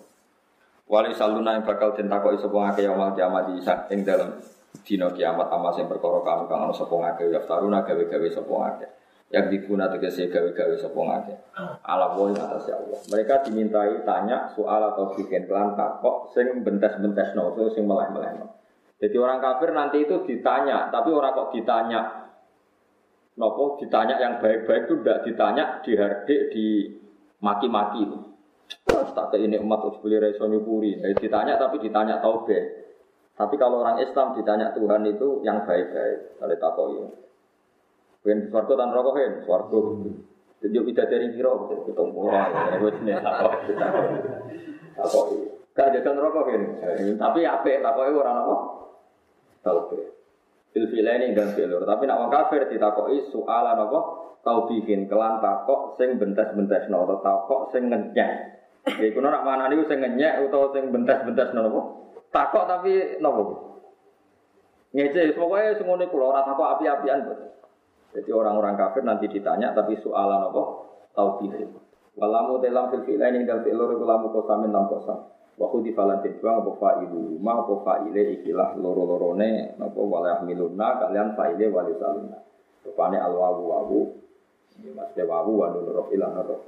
[0.91, 3.47] Wali saluna yang bakal den takoki sapa ngake yaumul kiamat
[3.89, 4.43] ing dalam
[4.83, 8.87] dina kiamat amal sing perkara kang kang ana sapa ngake gawe-gawe sapa ngake
[9.31, 11.33] yang diguna tegese gawe-gawe sapa ngake.
[11.87, 12.99] Ala woi atas ya Allah.
[13.07, 18.60] Mereka dimintai tanya soal atau bikin kelan takok sing bentes-bentes no, sing meleh-meleh no.
[19.01, 22.21] Jadi orang kafir nanti itu ditanya, tapi orang kok ditanya
[23.31, 26.93] nopo ditanya yang baik-baik itu tidak ditanya dihardik di
[27.41, 28.05] maki-maki
[29.11, 30.99] tak ini umat harus beli reso nyukuri.
[30.99, 32.59] Jadi ditanya tapi ditanya taube.
[33.35, 36.39] Tapi kalau orang Islam ditanya Tuhan itu yang baik-baik.
[36.39, 37.09] Kalau takok ini.
[38.21, 39.79] Ben swarga tan rokok hen, swarga.
[40.61, 41.73] Jadi kita dari kiro,
[42.13, 43.51] mulai, ya gue sini takok,
[44.93, 45.25] takok.
[45.73, 46.63] Gak jajan rokok hen,
[47.17, 47.65] tapi apa?
[47.81, 48.55] Takok itu orang apa?
[49.61, 50.09] Tahu deh.
[50.71, 53.99] Fil ini dan filur, tapi nak orang kafir ditakoi soalan apa?
[54.41, 58.31] Kau bikin kelan takok sing bentes-bentes no, atau takok sing ngenyek.
[58.87, 61.67] Jadi kuno nak mana nih sing ngenyek atau sing bentes-bentes no?
[62.31, 63.71] Takok tapi nopo.
[64.95, 67.19] Ngece, pokoknya semuanya kulo rata kok api-apian.
[68.11, 70.63] Jadi orang-orang kafir nanti ditanya tapi soalan apa?
[71.15, 71.53] Tauhid.
[72.15, 75.31] Walamu telam fil fi'la ini dan fi'l loro lamu kosamin lam kosam.
[75.59, 81.35] Wa khudi falantin buang apa fa'ilu ma apa fa'ile ikilah loro-lorone napa walah miluna kalian
[81.35, 82.39] fa'ile wali saluna.
[82.87, 84.01] Rupane al wawu.
[84.81, 86.63] Ini mas wawu wa nun rof ilan rof